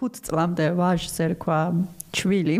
5 0.00 0.24
წლამდე 0.24 0.66
ვაჟს 0.80 1.16
ერქვა 1.20 1.60
ჩვილი, 2.16 2.56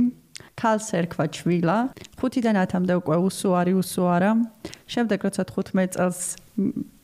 ქალს 0.61 0.93
ერქვა 0.93 1.25
ჩვილა, 1.33 1.79
5-დან 2.21 2.57
10-მდე 2.61 2.95
უკვე 3.01 3.17
უსუარი 3.17 3.73
უსუარა. 3.81 4.31
შემდეგ 4.93 5.19
როცა 5.25 5.43
15 5.49 5.97
წელს 5.97 6.21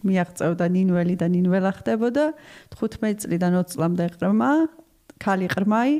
მიაღწევდა 0.04 0.66
ნინველი 0.76 1.14
და 1.16 1.26
ნინველა 1.32 1.72
ხდებოდა, 1.80 2.24
15 2.76 3.24
წლიდან 3.24 3.52
20 3.56 3.72
წლამდე 3.72 4.06
ყრმა, 4.20 4.52
ქალი 5.16 5.48
ყრმაი, 5.48 5.92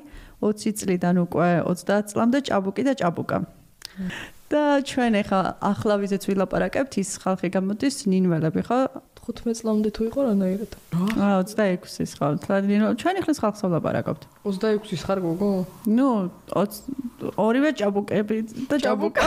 20 0.45 0.77
წლიდან 0.85 1.17
უკვე 1.25 1.51
30 1.65 2.13
წლამდე 2.13 2.39
ჭაბუკი 2.45 2.83
და 2.85 2.93
ჭაბუკა. 3.01 3.39
და 4.53 4.63
ჩვენ 4.87 5.13
ახლა 5.23 5.41
ახლა 5.59 5.95
ვიზეც 6.03 6.23
ვილაპარაკებთ 6.31 6.93
ის 7.03 7.11
ხალხი 7.23 7.49
გამოდის 7.57 7.97
ნინველები 8.07 8.63
ხო 8.69 8.81
15 9.27 9.59
წლამდე 9.59 9.91
თუ 9.91 10.03
იყო 10.07 10.21
რანაირად? 10.23 10.73
აა 10.95 11.39
26-ის 11.51 12.13
ხო? 12.15 12.27
თლადინო, 12.47 12.95
ჩვენ 12.95 13.15
ახლა 13.27 13.35
ხალხს 13.43 13.63
ვლაპარაკობთ. 13.67 14.23
26-ის 14.47 15.03
ხარ 15.03 15.19
გოგო? 15.27 15.51
ნუ, 15.91 16.11
ორივე 17.35 17.71
ჭაბუკები 17.75 18.39
და 18.71 18.77
ჭაბუკა. 18.87 19.27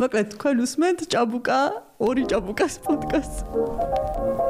მოკლედ, 0.00 0.26
თქვენ 0.32 0.56
უსმენთ 0.64 1.00
ჭაბუკა, 1.12 1.60
ორი 2.00 2.24
ჭაბუკას 2.24 2.74
პოდკასტს. 2.88 4.49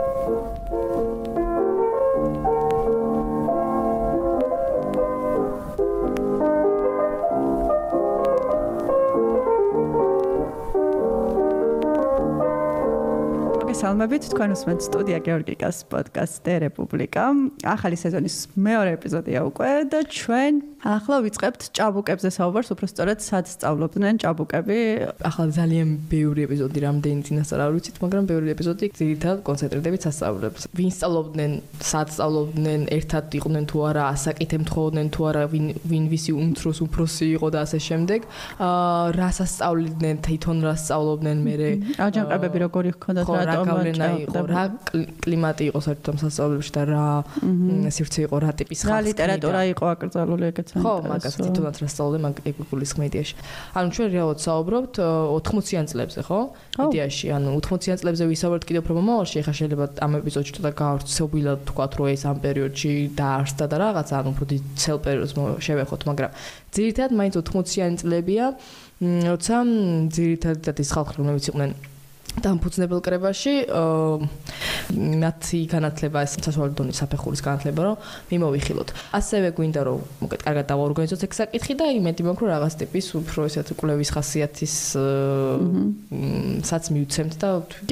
მოგესალმებით 13.80 14.25
თქვენ 14.37 14.51
უსმენთ 14.52 14.80
სტუდია 14.84 15.19
გეორგიკას 15.25 15.77
პოდკასტ 15.88 16.48
რესპუბლიკა. 16.69 17.25
ახალი 17.65 17.97
სეზონის 17.97 18.37
მეორე 18.52 18.91
ეპიზოდია 19.01 19.41
უკვე 19.48 19.71
და 19.88 20.05
ჩვენ 20.05 20.55
ახლა 20.80 21.16
ვიწყებთ 21.25 21.62
ჭაბუკებზე 21.77 22.29
საუბარს, 22.29 22.73
უბრალოდ 22.73 23.21
სად 23.24 23.45
სწავლობდნენ 23.52 24.15
ჭაბუკები. 24.21 24.79
ახლა 25.24 25.45
ძალიან 25.57 25.88
ბევრი 26.13 26.41
ეპიზოდი 26.49 26.79
რამდენი 26.88 27.21
წინასწარ 27.24 27.60
არ 27.60 27.73
ვიცით, 27.77 27.96
მაგრამ 28.04 28.24
ბევრი 28.29 28.49
ეპიზოდი 28.52 28.85
ძირითადად 29.01 29.41
კონცენტრირდებით 29.49 30.01
სასწავლებლებს. 30.09 30.60
ვინ 30.76 30.91
სწავლობდნენ, 30.97 31.51
სად 31.80 32.09
სწავლობდნენ, 32.16 32.80
ერთად 32.97 33.24
იყვნენ 33.41 33.65
თუ 33.65 33.79
არა, 33.88 34.02
ასაკით 34.13 34.51
ემთხოვდნენ 34.60 35.07
თუ 35.09 35.21
არა, 35.29 35.43
ვინ 35.52 35.66
ვინ 35.88 36.04
ვისი 36.13 36.32
უმცროს 36.37 36.79
უფროსი 36.85 37.26
იყო 37.37 37.49
და 37.52 37.59
ასე 37.65 37.79
შემდეგ. 37.88 38.21
აა 38.60 39.04
რას 39.21 39.38
ასწავლიდნენ, 39.45 40.16
თვითონ 40.24 40.57
რას 40.69 40.80
სწავლობდნენ 40.85 41.38
მე? 41.45 41.57
აჯანყებები 42.09 42.59
როგორი 42.65 42.88
ჰქონდათ 42.97 43.26
რატომ 43.29 43.70
გავლენა 43.71 44.07
იყო, 44.26 44.40
რა 44.51 44.65
კლიმატი 45.24 45.65
იყო 45.71 45.80
საერთოდ 45.87 46.16
სასწავლებლებში 46.21 46.73
და 46.74 46.82
რა 46.90 47.07
სივრცე 47.95 48.21
იყო, 48.26 48.37
რა 48.45 48.51
ტიპის 48.60 48.79
ხალხი. 48.82 48.93
რა 48.93 49.01
ლიტერატურა 49.09 49.60
იყო 49.71 49.85
აკრძალული 49.95 50.45
ეგეც. 50.51 50.68
ხო, 50.76 50.95
მაგას 51.07 51.35
თვითონაც 51.40 51.76
რა 51.80 51.88
სწავლობდი 51.95 52.21
მაგ 52.26 52.37
ეგულის 52.51 52.93
მედიაში. 53.01 53.35
ანუ 53.79 53.88
ჩვენ 53.95 54.09
რეალურად 54.10 54.41
საუბრობთ 54.45 54.95
80-იან 55.01 55.87
წლებზე, 55.91 56.21
ხო? 56.26 56.41
იდეაში, 56.91 57.26
ანუ 57.37 57.48
80-იან 57.60 57.98
წლებზე 58.01 58.24
ვისაუბრეთ 58.30 58.65
კიდევ 58.66 58.80
უფრო 58.85 58.95
მომავალში, 59.01 59.37
ხა 59.46 59.52
შეიძლება 59.60 59.85
ამ 60.04 60.13
ეპიზოდში 60.21 60.52
ცოტა 60.59 60.71
გავრცელოთ, 60.80 61.60
თქვათ, 61.71 61.93
რომ 62.01 62.07
ეს 62.10 62.23
ამ 62.26 62.38
პერიოდში 62.45 62.93
დაარსდა 63.21 63.65
და 63.71 63.76
რაღაცა, 63.85 64.15
ანუ 64.21 64.28
უფრო 64.34 64.44
ცელ 64.81 64.98
პერიოდს 65.04 65.32
შევეხოთ, 65.60 66.00
მაგრამ 66.10 66.31
ძირითადად 66.75 67.12
მაინც 67.19 67.34
80-იანი 67.41 67.97
წლებია, 68.00 68.47
როცა 69.00 69.56
ძირითადად 70.12 70.76
ის 70.84 70.91
ხალხი 70.93 71.15
რომლებიც 71.21 71.44
იყვნენ 71.50 71.71
დამფუძნებელ 72.38 73.00
კრებაში 73.03 73.54
მათი 74.91 75.60
განათლება 75.70 76.22
ეს 76.25 76.38
სასწავლო 76.38 76.72
დონის 76.78 77.00
საფეხურის 77.03 77.42
განათლება 77.42 77.81
რომ 77.86 77.97
მიმოვიხილოთ. 78.31 78.88
ასევე 79.19 79.48
გვინდა 79.59 79.81
რომ 79.86 80.00
მოკეთ 80.22 80.41
კარგად 80.47 80.66
დავორგანიზოთ 80.70 81.20
ეგ 81.26 81.32
საკითხი 81.41 81.75
და 81.81 81.86
იმედი 81.98 82.22
მაქვს 82.26 82.42
რომ 82.42 82.50
რაღაც 82.54 82.75
ტიპის 82.81 83.06
უფრო 83.20 83.41
ესეთ 83.50 83.69
კვლევის 83.78 84.10
ხასიათის 84.14 84.75
საც 86.70 86.84
მივცემთ 86.94 87.34
და 87.42 87.48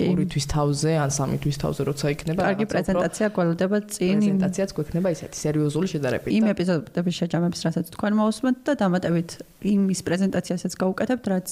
ორი 0.07 0.25
თვის 0.33 0.47
თავზე 0.55 0.93
ან 1.03 1.11
სამი 1.19 1.37
თვის 1.43 1.57
თავზე 1.63 1.83
როცა 1.91 2.07
იქნება 2.15 2.41
კარგი 2.49 2.67
პრეზენტაცია 2.73 3.27
გველოდება 3.35 3.79
წინ 3.95 4.17
პრეზენტაციაც 4.19 4.71
გვექნება 4.77 5.09
ისეთი 5.15 5.37
სერიოზული 5.39 5.87
შედარებით. 5.93 6.31
იმ 6.39 6.45
ეპიზოდების 6.55 7.15
შეჯამებს 7.21 7.61
რასაც 7.67 7.87
თქვენ 7.95 8.13
მოусმენთ 8.19 8.59
და 8.67 8.73
დამატებით 8.83 9.31
იმის 9.59 10.01
პრეზენტაციასაც 10.07 10.73
გავუკეთებთ 10.79 11.25
რაც 11.33 11.49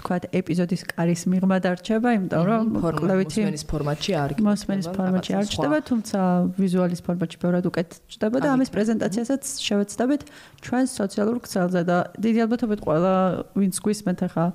თქვათ 0.00 0.22
ეპიზოდის 0.36 0.82
კარის 0.92 1.22
მიღმა 1.30 1.56
დარჩება 1.64 2.08
იმ 2.18 2.25
იმიტომ 2.26 2.44
რომ 2.50 2.64
კლევითი 2.98 3.40
მოსმენის 3.46 3.64
ფორმატში 3.70 4.12
არ 4.18 4.34
იქნება 4.34 4.50
მოსმენის 4.50 4.88
ფორმატში 4.96 5.32
არ 5.38 5.46
ჩდება 5.52 5.78
თუმცა 5.86 6.20
ვიზუალის 6.58 7.00
ფორმატში 7.06 7.38
ბევრად 7.42 7.66
უკეთ 7.70 7.90
ჩდება 8.10 8.42
და 8.42 8.48
ამის 8.56 8.70
პრეზენტაციასაც 8.74 9.42
შევეცდებით 9.62 10.22
ჩვენ 10.66 10.84
სოციალურ 10.90 11.38
ქსელზე 11.46 11.82
და 11.86 11.98
დიდი 12.18 12.38
ალბათობით 12.46 12.80
ყველა 12.82 13.14
ვინც 13.54 13.74
გვისმენთ 13.86 14.20
ახლა 14.26 14.46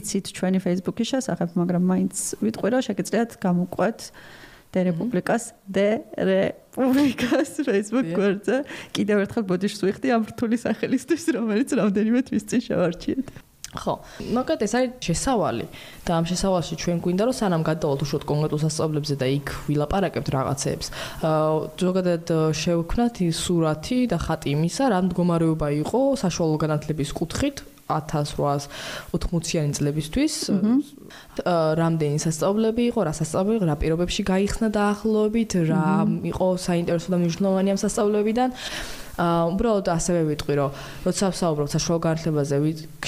იცით 0.00 0.26
ჩვენი 0.32 0.58
Facebook-ის 0.64 1.08
შესახებ 1.12 1.48
მაგრამ 1.60 1.82
მაინც 1.92 2.14
ვიტყვი 2.40 2.68
რომ 2.72 2.82
შეგეძლოთ 2.88 3.30
გამოყვეთ 3.44 3.98
დე 4.70 4.80
რეპუბლიკას 4.86 5.44
დე 5.66 5.88
რეპუბლიკას 6.14 7.50
Facebook 7.66 8.06
გვერდზე. 8.14 8.56
კიდევ 8.94 9.16
ერთხელ 9.26 9.44
ბოდიშს 9.50 9.82
ვიხდი 9.82 10.08
ამ 10.14 10.22
რთული 10.30 10.56
სახელისთვის 10.62 11.24
რომელიც 11.34 11.74
რამდენიმე 11.74 12.20
თვის 12.30 12.44
წინ 12.46 12.60
შევარჩიეთ 12.70 13.49
ხო, 13.70 14.02
მაგათ 14.34 14.64
ეს 14.66 14.72
არის 14.74 14.98
შესავალი 14.98 15.66
და 16.02 16.18
ამ 16.18 16.24
შესავალში 16.26 16.74
ჩვენ 16.74 16.98
გვინდა 17.06 17.22
რომ 17.30 17.36
სანამ 17.38 17.62
გადავალთ 17.62 18.02
უშუალოდ 18.02 18.26
კონკრეტულ 18.26 18.60
სასწავლებლებზე 18.66 19.14
და 19.22 19.26
იქ 19.30 19.46
ვილაპარაკებთ 19.70 20.28
რაღაცებს. 20.34 20.86
აა 21.22 21.78
ზოგადად 21.78 22.26
შევქმნათ 22.50 23.14
ის 23.30 23.36
სურათი 23.46 23.98
და 24.10 24.18
ხატი 24.18 24.58
იმისა, 24.58 24.84
რა 24.90 24.98
მდგომარეობა 25.06 25.68
იყო 25.86 26.00
საშუალო 26.18 26.56
განათლების 26.66 27.14
კუთხით 27.14 27.62
1880-იანი 27.90 29.72
წლებისთვის. 29.78 30.34
აა 30.50 31.78
რამდენი 31.78 32.18
სასწავლებელი 32.26 32.90
იყო, 32.90 33.00
რა 33.06 33.14
სასწავლებელი, 33.22 33.70
რა 33.70 33.76
პირობებში 33.78 34.22
გაიხსნა 34.30 34.68
დაახლოებით, 34.74 35.50
რა 35.70 35.86
იყო 36.26 36.46
საინტერესო 36.58 37.08
და 37.14 37.16
მნიშვნელოვანი 37.22 37.68
ამ 37.70 37.78
სასწავლებლებიდან. 37.86 38.50
აა 39.16 39.42
უბრალოდ 39.50 39.86
ასევე 39.90 40.20
ვიტყვი 40.30 40.54
რომ 40.60 40.70
როცა 41.06 41.24
ვსაუბრობ 41.34 41.68
საშუალო 41.74 42.00
განათლებაზე 42.06 42.56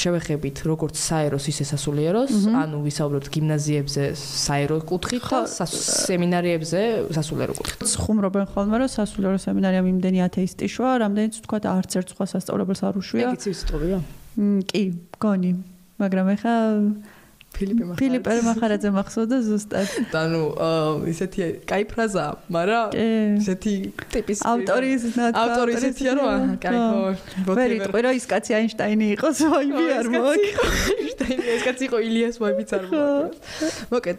შევეხებით 0.03 0.57
როგორც 0.67 0.95
საეროს 0.99 1.45
ისე 1.53 1.65
სასულიეროს 1.73 2.33
ანუ 2.63 2.77
ვისაუბროთ 2.87 3.27
გიმნაზიებზე 3.37 4.05
საერო 4.19 4.77
კუთხით 4.89 5.25
და 5.31 5.67
სემინარიებზე 5.73 6.81
სასულიერო 7.17 7.55
კუთხით. 7.61 7.81
ხუმრობენ 8.03 8.45
ხოლმე 8.53 8.77
რომ 8.83 8.91
სასულიერო 8.97 9.39
სემინარია 9.47 9.83
იმდენი 9.93 10.19
ათეისტი 10.27 10.67
შვა 10.75 10.91
რამდენიც 11.07 11.35
თქვა 11.47 11.59
არც 11.73 11.93
ერთ 12.03 12.09
სხვა 12.17 12.25
სასწავლებელს 12.33 12.81
არ 12.83 12.95
უშვია 13.03 13.29
ეგ 13.31 13.39
იცი 13.39 13.51
ვიტყვია 13.53 13.99
კი 14.73 14.83
გონი. 15.21 15.53
მაგრამ 16.01 16.27
ეხა 16.35 16.55
ფილიპე 17.57 17.85
მახარაძე 17.89 18.01
ფილიპე 18.03 18.35
მახარაძე 18.49 18.91
მახსოვდა 18.97 19.37
ზუსტად. 19.47 19.89
და 20.13 20.23
ნუ 20.33 20.43
ისეთი 21.13 21.41
კაი 21.69 21.85
ფრაზაა, 21.93 22.33
მაგრამ 22.57 22.87
ისეთი 23.43 23.75
ტიპის 24.15 24.39
ავტორის 24.53 25.03
ავტორი 25.33 25.71
ისეთია 25.79 26.12
რომ 26.19 26.57
კაი 26.62 26.79
ხო. 26.83 27.55
ვერ 27.59 27.71
იტყვი 27.79 28.01
რომ 28.07 28.12
ის 28.19 28.27
კაცი 28.33 28.53
აინშტაინი 28.59 29.07
იყო, 29.17 29.29
ვაიბი 29.53 29.85
არ 29.99 30.07
მოაქვს. 30.12 30.51
აინშტაინი 30.93 31.45
ეს 31.57 31.62
კაცი 31.67 31.85
იყო 31.89 31.99
ილიას 32.09 32.37
ვაიბიც 32.43 32.71
არ 32.77 32.85
მოაქვს. 32.93 33.39
მოკეთ, 33.93 34.19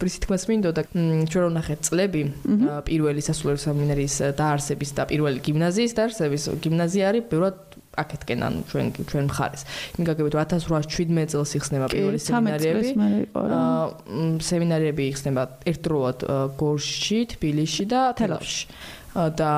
პრისი 0.00 0.18
თქმას 0.26 0.42
მინდოდა 0.50 0.82
ჩვენ 1.30 1.42
რომ 1.46 1.52
ნახეთ 1.58 1.80
წლები 1.86 2.22
პირველი 2.86 3.20
სასულიერო 3.26 3.60
სემინარიის 3.66 4.16
დაარსების 4.38 4.90
და 4.96 5.02
პირველი 5.10 5.38
გიმნაზიის 5.46 5.92
დაარსების. 5.98 6.42
გიმნაზია 6.64 7.04
არის 7.10 7.24
ბევრად 7.30 7.56
აქეთკენ 8.02 8.40
ანუ 8.46 8.60
ჩვენ 8.70 8.86
ჩვენ 9.10 9.24
მხარეს. 9.30 9.62
იმი 9.96 10.04
გაგებით 10.10 10.34
1817 10.36 11.32
წელს 11.32 11.50
იხსნება 11.58 11.86
პირველი 11.92 12.18
სემინარიები. 12.26 12.88
აა 13.36 13.84
სემინარიები 14.50 15.02
იხსნება 15.12 15.42
ერთდროულად 15.70 16.18
გორში, 16.60 17.20
თბილისში 17.34 17.84
და 17.90 18.00
თელავში. 18.20 18.64
და 19.16 19.52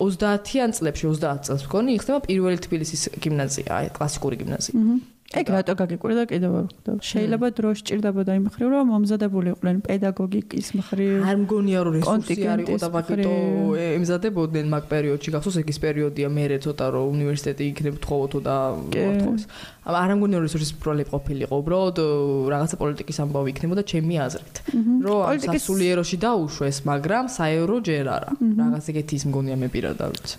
30-იან 0.00 0.72
წლებში 0.72 1.04
30 1.04 1.44
წელს 1.44 1.62
მგონი 1.68 2.00
იხსნება 2.00 2.20
პირველი 2.24 2.58
თბილისის 2.64 3.02
გიმნაზია, 3.20 3.92
კლასიკური 3.92 4.40
გიმნაზია. 4.40 4.72
აჰა. 4.72 5.11
ეგ 5.32 5.46
რატო 5.48 5.72
გაგიკვირდა 5.80 6.22
კიდევ 6.28 6.52
არ 6.60 6.66
ხვდა. 6.68 6.92
შეიძლება 7.08 7.46
დრო 7.56 7.70
სჭირდებოდა 7.80 8.32
იმ 8.36 8.46
ხრივ 8.52 8.68
რომ 8.72 8.86
მომზადებული 8.92 9.48
იყვნენ 9.56 9.76
პედაგოგიკის 9.86 10.68
მხრივ. 10.76 11.12
არ 11.24 11.36
მგონია 11.42 11.78
რომ 11.86 11.92
რესურსი 11.96 12.42
არ 12.52 12.60
იყო 12.64 12.76
და 12.82 12.88
მაგიტო 12.96 13.32
ემზადებოდნენ 13.96 14.66
მაგ 14.74 14.84
პერიოდში. 14.92 15.28
გახსოვს 15.32 15.56
ეგ 15.62 15.68
ის 15.72 15.78
პერიოდია 15.84 16.28
მე 16.36 16.44
ცოტა 16.64 16.86
რომ 16.92 17.06
უნივერსიტეტი 17.16 17.64
იქნებ 17.72 17.96
თხოვოთო 18.04 18.38
და 18.44 18.56
მოთხოვს. 18.92 19.42
არ 19.82 20.10
მგონია 20.20 20.36
რომ 20.36 20.44
რესურსის 20.46 20.72
პრობლემა 20.82 21.10
ყოფილიყო. 21.16 21.54
უბრალოდ 21.62 21.96
რაღაცა 22.52 22.76
პოლიტიკის 22.82 23.16
ამბავი 23.24 23.48
იქნებოდა 23.56 23.82
ჩემი 23.88 24.14
აზრით. 24.26 24.56
რომ 25.02 25.18
სასულიეროში 25.48 26.16
დაუშვეს, 26.22 26.76
მაგრამ 26.86 27.24
საევრო 27.32 27.76
ჯერ 27.88 28.06
არა. 28.16 28.30
რაღაც 28.60 28.84
ეგეთი 28.92 29.14
ის 29.18 29.24
მგონია 29.32 29.56
მე 29.58 29.68
პირადად 29.74 30.08
ვიცი. 30.12 30.36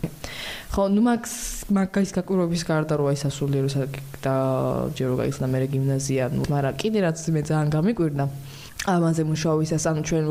ხო, 0.73 0.83
ნუ 0.89 1.01
მაგ 1.05 1.21
მაგის 1.71 2.11
გაკურობის 2.11 2.63
გარდა 2.67 2.97
რო 2.99 3.05
აი 3.13 3.17
სასულიერო 3.23 3.69
და 4.23 4.35
ჯერო 4.99 5.15
გაიხსნა 5.19 5.47
მე 5.47 5.59
გიმნაზია, 5.71 6.23
ნუ 6.35 6.43
მაგრამ 6.51 6.75
კიდე 6.75 6.99
რაც 7.07 7.17
მე 7.31 7.41
ძალიან 7.47 7.69
გამიკვირდა. 7.71 8.25
ამაზე 8.83 9.23
მუშაობისას 9.31 9.83
ანუ 9.87 10.01
ჩვენ 10.03 10.25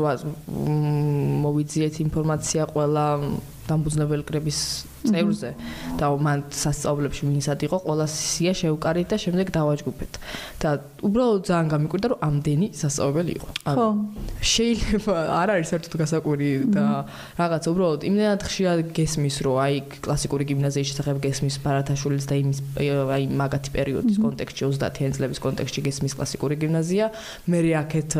მოვიძიეთ 1.41 1.95
ინფორმაცია 2.05 2.63
ყველა 2.69 3.05
დამბუძნებელი 3.65 4.23
კრების 4.29 4.59
წევრზე. 5.09 5.51
და 5.99 6.05
მან 6.25 6.39
სასწავლებლებში 6.49 7.23
ვინსად 7.27 7.59
იყო 7.67 7.77
ყველა 7.85 8.05
სია 8.07 8.53
შევკარით 8.57 9.07
და 9.13 9.17
შემდეგ 9.23 9.47
დავაჯგუფეთ. 9.57 10.11
და 10.63 10.69
უბრალოდ 11.03 11.41
ძალიან 11.49 11.67
გამიკვირდა 11.73 12.07
რომ 12.13 12.19
ამდენი 12.27 12.67
სასწავლებელი 12.81 13.31
იყო. 13.37 13.49
ხო. 13.63 13.87
შეიძლება 14.53 15.15
არ 15.41 15.47
არის 15.53 15.67
საერთოდ 15.73 15.93
გასაკვირი 16.01 16.51
და 16.73 16.85
რაღაცა 17.39 17.67
უბრალოდ 17.73 18.01
იმენად 18.09 18.41
ხშირად 18.47 18.79
გესმის 18.97 19.35
რომ 19.43 19.55
აი 19.63 19.75
კლასიკური 20.03 20.43
გიმნაზიის 20.49 20.87
შესახებ 20.91 21.17
გესმის 21.23 21.55
ბარათაშვილის 21.63 22.25
და 22.29 22.35
იმის 22.41 22.59
აი 23.13 23.23
მაგათი 23.41 23.69
პერიოდის 23.75 24.17
კონტექსტში 24.23 24.63
30-იან 24.63 25.11
წლების 25.17 25.39
კონტექსტში 25.43 25.81
გესმის 25.87 26.13
კლასიკური 26.17 26.55
გიმნაზია. 26.63 27.05
მე 27.47 27.59
აქეთ 27.83 28.11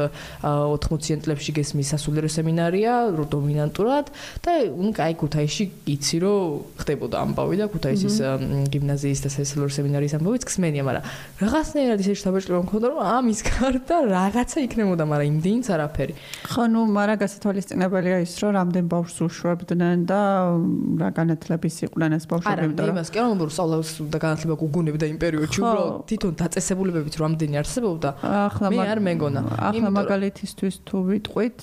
80-იან 0.43 1.19
წლებში 1.23 1.51
გესმის 1.57 1.87
სასულიერო 1.93 2.29
სემინარია 2.29 2.93
დომინანტურად. 3.13 4.05
და 4.43 4.51
ნუ 4.67 4.91
აი 4.97 5.13
ქუთაისში 5.19 5.63
იცი 5.93 6.17
რომ 6.23 6.72
ხდებოდა 6.79 7.15
ამბავი 7.23 7.55
და 7.61 7.65
ქუთაისის 7.73 8.15
გიმნაზიის 8.73 9.19
და 9.23 9.29
სასულიერო 9.33 9.73
სემინარიის 9.77 10.13
ამბავიც 10.17 10.43
ხსმენია, 10.49 10.83
მაგრამ 10.87 11.03
რაღაცნაირად 11.43 11.99
ისე 12.03 12.13
შთაბეჭდილება 12.19 12.61
მქონდა, 12.65 12.85
რომ 12.93 12.99
ამის 13.13 13.39
გარდა 13.47 13.95
რაღაცა 14.09 14.57
იქნებოდა, 14.67 15.03
მაგრამ 15.09 15.27
იმდენიც 15.33 15.67
არაფერი. 15.73 16.13
ხო, 16.53 16.63
ნუ 16.73 16.81
მაგრამ 16.97 17.17
გასათვალისწინებელია 17.23 18.17
ის, 18.25 18.33
რომ 18.41 18.51
რამდენ 18.57 18.85
ბავშვს 18.93 19.17
უშვებდნენ 19.27 19.99
და 20.09 20.19
რა 21.01 21.09
განათლების 21.13 21.75
იყვნენ 21.87 22.11
ეს 22.17 22.25
ბავშვები, 22.31 22.61
იმიტომ 22.67 22.85
რომ 22.89 22.95
იმას 22.97 23.09
კი 23.13 23.19
რომ 23.23 23.49
სწავლას 23.53 23.89
და 24.13 24.17
განათლება 24.23 24.55
გუგუნებდა 24.63 25.05
იმ 25.13 25.17
პერიოდში, 25.23 25.59
უბრალოდ 25.63 25.93
თვითონ 26.09 26.33
დაწესებულებებით 26.43 27.13
რამდენი 27.23 27.55
არსებობდა. 27.61 28.09
ახლა 28.23 28.67
მე 28.73 28.85
არ 28.93 28.99
მეგონა. 29.07 29.41
ახლა 29.69 29.89
მაგალითისთვის 29.99 30.75
თუ 30.87 30.97
ვიტყვით 31.09 31.59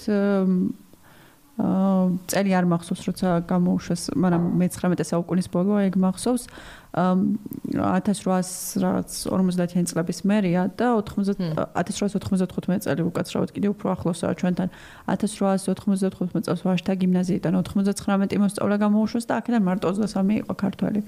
წელი 2.31 2.51
არ 2.57 2.67
მახსოვს 2.71 3.03
როცა 3.09 3.29
გამოუშვეს, 3.51 4.03
მაგრამ 4.17 4.43
მე-19 4.61 5.05
საუკუნის 5.11 5.49
ბოლო 5.53 5.81
ეგ 5.87 5.95
მახსოვს. 6.01 6.45
1800 6.91 8.83
რაღაც 8.83 9.11
50-იან 9.31 9.87
წლების 9.87 10.19
მერია 10.27 10.63
და 10.75 10.99
90 10.99 11.55
1895 11.79 12.87
წელი 12.87 13.03
უკაცრავად 13.07 13.51
კიდე 13.55 13.69
უფრო 13.75 13.87
ახლოსაა 13.95 14.35
ჩვენთან. 14.41 14.69
1895 15.07 16.47
წელს 16.47 16.63
ვაშთა 16.67 16.93
გიმნაზიიდან 16.99 17.53
99 17.63 18.41
მოსწავლა 18.43 18.77
გამოუშვეს 18.85 19.25
და 19.31 19.33
აქედან 19.39 19.63
მარტო 19.69 19.87
23 19.95 20.43
იყო 20.43 20.55
ქართველი. 20.59 21.01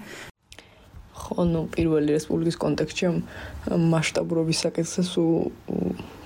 ხო, 1.12 1.44
ნუ 1.44 1.60
პირველი 1.74 2.10
რესპუბლიკის 2.16 2.56
კონტექსტში 2.62 3.06
მასშტაბურობის 3.92 4.58
საკითხზე 4.64 5.02
სულ 5.06 5.34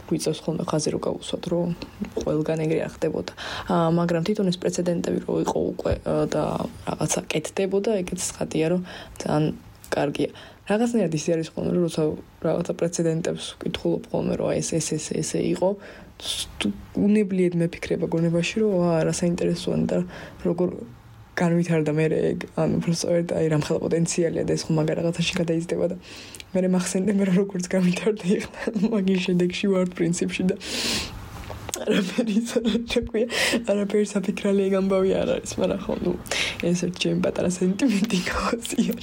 გვიწევს 0.08 0.40
ხოლმე 0.44 0.64
ხაზი 0.70 0.90
რო 0.94 1.00
გავუსვათ 1.06 1.44
რომ 1.52 1.68
ყველგან 2.22 2.58
ეგრე 2.66 2.80
ახდებოდა. 2.88 3.32
აა 3.70 3.88
მაგრამ 3.98 4.22
თვითონ 4.26 4.46
ეს 4.52 4.58
პრეცედენტები 4.62 5.18
რო 5.26 5.34
იყო 5.46 5.58
უკვე 5.72 5.92
და 6.32 6.44
რაღაცა 6.88 7.20
კეთდებოდა, 7.32 7.90
ეგეც 8.02 8.20
ხატია 8.36 8.66
რომ 8.72 8.80
ძალიან 9.20 9.44
კარგია. 9.90 10.30
რაღაცნაირად 10.66 11.14
ისე 11.14 11.30
არის 11.36 11.48
ხოლმე 11.54 11.70
რომ 11.74 11.82
როცა 11.86 12.02
რაღაცა 12.46 12.72
პრეცედენტებს 12.80 13.44
ვკითხულობ 13.54 14.02
ხოლმე 14.10 14.34
რომ 14.40 14.48
ეს 14.58 14.68
ეს 14.78 14.86
ეს 14.96 15.04
ესე 15.22 15.40
იყო 15.54 15.68
უნებლიეთ 17.06 17.54
მეფიქრება 17.60 18.06
გონებაში 18.10 18.56
რომ 18.64 18.72
აა 18.90 19.00
რა 19.06 19.14
საინტერესოა 19.20 19.78
და 19.90 19.98
როგორ 20.42 20.68
განვითარდა 21.36 21.92
მე 21.92 22.06
ეგ 22.16 22.44
ანუ 22.56 22.80
უბრალოდ 22.80 23.32
აი 23.36 23.46
რამხელა 23.52 23.78
პოტენციალია 23.84 24.44
და 24.48 24.52
ეს 24.56 24.62
ხომ 24.66 24.78
მაგარ 24.80 24.96
რაღაცაში 25.00 25.34
გადაიზრდება 25.40 25.86
და 25.92 25.96
მე 26.56 26.70
მახსენდება 26.72 27.28
რა 27.28 27.34
როგორც 27.36 27.68
გამიტარდა 27.76 28.26
ეხლა 28.38 28.88
მაგის 28.96 29.20
შედეგში 29.28 29.66
ვარ 29.76 29.92
პრინციპში 29.92 30.42
და 30.48 30.56
არაფერის 31.76 32.52
შეკვია, 32.88 33.26
არაფერს 33.68 34.12
აფიქრალი 34.18 34.62
ეგ 34.66 34.74
ამბავი 34.80 35.10
არ 35.20 35.32
არის, 35.36 35.52
მაგრამ 35.60 35.80
ხო, 35.84 35.94
ნუ 36.02 36.12
ეს 36.66 36.80
ერთ 36.86 36.94
ჩემ 37.02 37.18
პატარა 37.24 37.50
სენტიმენტი 37.52 38.18
გავაზიარ. 38.30 39.02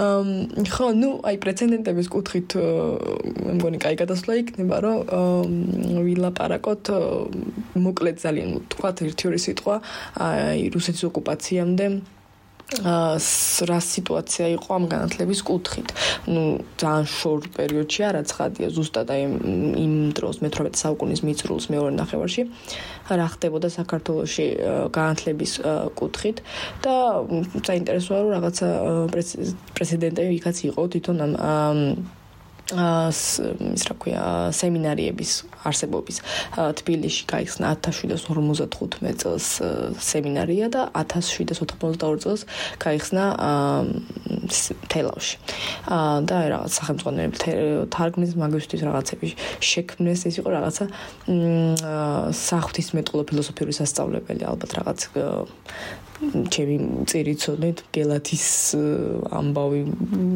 ამ 0.00 0.28
ხო, 0.74 0.86
ნუ 0.96 1.10
აი 1.28 1.36
პრეცედენტების 1.44 2.08
კუთხით 2.14 2.50
მე 2.56 3.52
მგონი 3.60 3.78
კაი 3.84 3.96
გადასვლა 4.00 4.32
იქნება, 4.40 4.76
რომ 4.80 5.50
ვილაპარაკოთ 6.08 6.84
მოკლედ 7.84 8.16
ძალიან 8.24 8.48
თქვა 8.72 8.90
ერთი 9.04 9.24
ორი 9.28 9.40
სიტყვა 9.44 9.76
აი 10.24 10.72
რუსეთის 10.72 11.04
ოკუპაციამდე 11.10 11.86
რა 12.78 13.78
სიტუაცია 13.82 14.46
იყო 14.56 14.70
ამ 14.78 14.84
განათლების 14.86 15.40
კუთხით. 15.42 15.88
ну 16.30 16.62
ძალიან 16.78 17.06
შორ 17.10 17.38
პერიოდში 17.56 18.00
არა 18.06 18.22
ცხადია 18.30 18.68
ზუსტად 18.70 19.08
აი 19.10 19.22
იმ 19.84 19.94
დროს 20.14 20.36
მე-18 20.44 20.78
საუკუნის 20.78 21.20
მიწრულს 21.26 21.66
მეორე 21.74 21.90
ნახევარში 21.98 22.42
რა 23.10 23.26
ხდებოდა 23.34 23.68
საქართველოში 23.74 24.46
განათლების 24.94 25.52
კუთხით 25.98 26.36
და 26.84 26.94
საინტერესოა 27.66 28.18
რომ 28.22 28.30
რაღაცა 28.38 28.68
პრეზიდენტი 29.74 30.22
იქაც 30.38 30.56
იყო 30.70 30.82
თვითონ 30.94 31.16
ამ 31.26 31.78
ის 32.70 33.20
რა 33.90 33.94
ქვია 33.98 34.22
სემინარიების 34.54 35.30
არსებობის 35.68 36.20
თბილისში 36.80 37.24
გაიხსნა 37.30 37.68
1755 37.86 39.22
წელს 39.22 39.46
სემინარია 40.00 40.68
და 40.72 40.82
1792 40.94 42.22
წელს 42.24 42.46
გაიხსნა 42.80 43.24
თელავში. 44.90 45.36
და 46.26 46.34
აი 46.40 46.48
რაღაც 46.54 46.72
სახელმწიფო 46.80 47.10
თარგმნის 47.94 48.32
მაგისტრის 48.42 48.82
რაღაცები 48.88 49.28
შექმნეს 49.70 50.20
ის 50.30 50.36
იყო 50.40 50.50
რაღაცა 50.56 50.84
საღვთისმეტყველო 52.46 53.22
ფილოსოფიური 53.30 53.72
სასწავლებელი 53.80 54.42
ალბათ 54.50 54.70
რაღაც 54.78 54.98
ჩემი 56.20 56.76
წირიცოდეთ 57.08 57.78
გელათის 57.96 58.46
ამბავი 59.32 59.80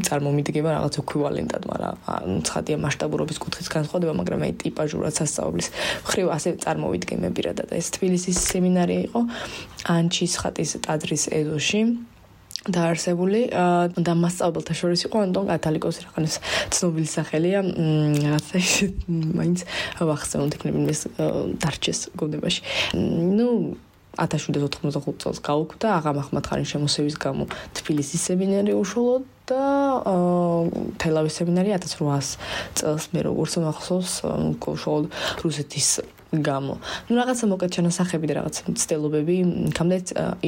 წარმომიდგება 0.08 0.70
რაღაც 0.80 0.96
ეკვივალენტად, 1.02 1.66
მაგრამ 1.68 2.40
ცხადია 2.48 2.76
მასშტაბურობის 2.80 3.40
კუთხის 3.44 3.68
განსხვავება, 3.68 4.14
მაგრამ 4.16 4.46
აი 4.48 4.52
ტიპაჟურად 4.64 5.12
სასწავლის 5.18 5.68
მხრივ 6.06 6.26
ასე 6.36 6.50
წარმოვიდგემე 6.64 7.28
პირადად. 7.36 7.68
ეს 7.74 7.86
თბილისის 7.94 8.38
სემინარია 8.50 9.00
იყო 9.08 9.20
ანჩის 9.94 10.34
ხატის 10.40 10.70
ტაძრის 10.84 11.24
ეზოში. 11.40 11.80
დაარსებული 12.64 13.40
და 14.00 14.12
მასწავლებელთა 14.16 14.74
შორის 14.78 15.04
იყო 15.04 15.20
ანტონ 15.26 15.48
კათალიკოსი 15.52 16.04
რაღაცა 16.06 16.40
ცნობილი 16.72 17.08
სახელია 17.12 17.60
რაღაცა 17.60 18.56
ისე 18.64 18.86
მაინც 19.36 19.64
ვახსენოთ 20.00 20.56
იქნება 20.56 20.88
ეს 20.94 21.02
დარჩეს 21.60 22.00
გონებაში 22.16 22.60
ну 23.36 23.76
1795 24.18 25.22
წელს 25.22 25.38
გაუკვდა 25.44 25.88
აღამ 25.98 26.18
ახმათხანის 26.24 26.72
შემოსევის 26.74 27.16
გამო 27.24 27.44
თბილისის 27.78 28.20
სემინარი 28.30 28.72
უშუალოდ 28.78 29.24
და 29.50 29.62
თელავის 31.02 31.34
სემინარი 31.38 31.76
1800 31.76 32.38
წელს 32.78 33.04
მე 33.12 33.20
როგორც 33.28 33.52
მახსოვს 33.64 34.12
უშუალოდ 34.60 35.06
რუსეთის 35.44 35.88
გამო. 36.42 36.78
ну 37.08 37.12
რაღაცა 37.14 37.44
მოკეთ 37.46 37.70
ჩანასახები 37.78 38.26
და 38.26 38.34
რაღაცა 38.42 38.74
ცდელობები 38.74 39.34
იქამდე 39.70 39.98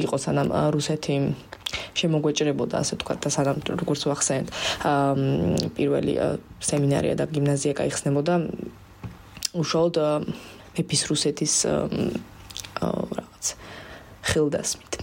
იყო 0.03 0.17
სანამ 0.19 0.49
რუსეთი 0.75 1.15
შემოგვეჭრებოდა 1.95 2.75
ასე 2.83 2.95
თქვა 2.99 3.13
და 3.23 3.29
სანამ 3.31 3.57
როგორც 3.63 4.01
ვახსენეთ 4.11 4.47
პირველი 5.77 6.13
სემინარია 6.59 7.15
და 7.15 7.25
გიმნაზია 7.31 7.73
გაიხსნებოდა 7.79 8.33
უშუალოდ 9.55 9.95
მეფის 10.75 11.01
რუსეთის 11.11 11.55
ხელდასმით. 14.31 14.93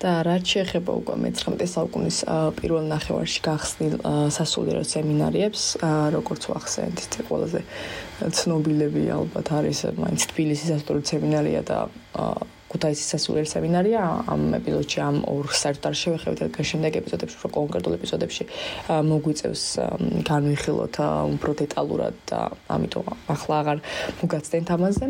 და 0.00 0.24
რაც 0.24 0.48
შეეხება 0.48 0.92
უკვე 0.96 1.14
მე-19 1.20 1.66
საუკუნის 1.68 2.18
პირველ 2.56 2.86
ნახევარში 2.88 3.40
გახსნილ 3.44 3.94
სასულიერო 4.32 4.80
სემინარიებს, 4.88 5.64
როგორც 6.16 6.46
ვახსენეთ, 6.48 7.02
ეს 7.04 7.20
ყველაზე 7.28 7.60
ცნობილები 8.32 9.02
ალბათ 9.12 9.52
არის 9.60 9.84
მაინც 10.00 10.24
თბილისის 10.32 10.72
სასულიერო 10.72 11.04
სემინარია 11.12 11.60
და 11.68 11.78
ქუთაისის 12.70 13.10
სასულიერო 13.12 13.48
სემინარია 13.50 14.02
ამ 14.30 14.42
ეპიზოდში 14.60 14.98
ამ 15.02 15.16
ორ 15.26 15.50
საერთოდ 15.60 15.86
არ 15.90 15.96
შევეხებთ 16.00 16.40
და 16.54 16.64
შემდეგ 16.70 16.98
ეპიზოდებში 17.00 17.36
უფრო 17.40 17.50
კონკრეტულ 17.58 17.96
ეპიზოდებში 17.98 18.44
მოგვიწევს 19.10 19.64
განვიხილოთ 20.30 20.96
უფრო 21.34 21.50
დეტალურად 21.62 22.14
და 22.30 22.40
ამიტომ 22.70 23.06
ახლა 23.34 23.54
აღარ 23.62 23.78
მოგაცდენთ 24.22 24.68
ამაზე. 24.76 25.06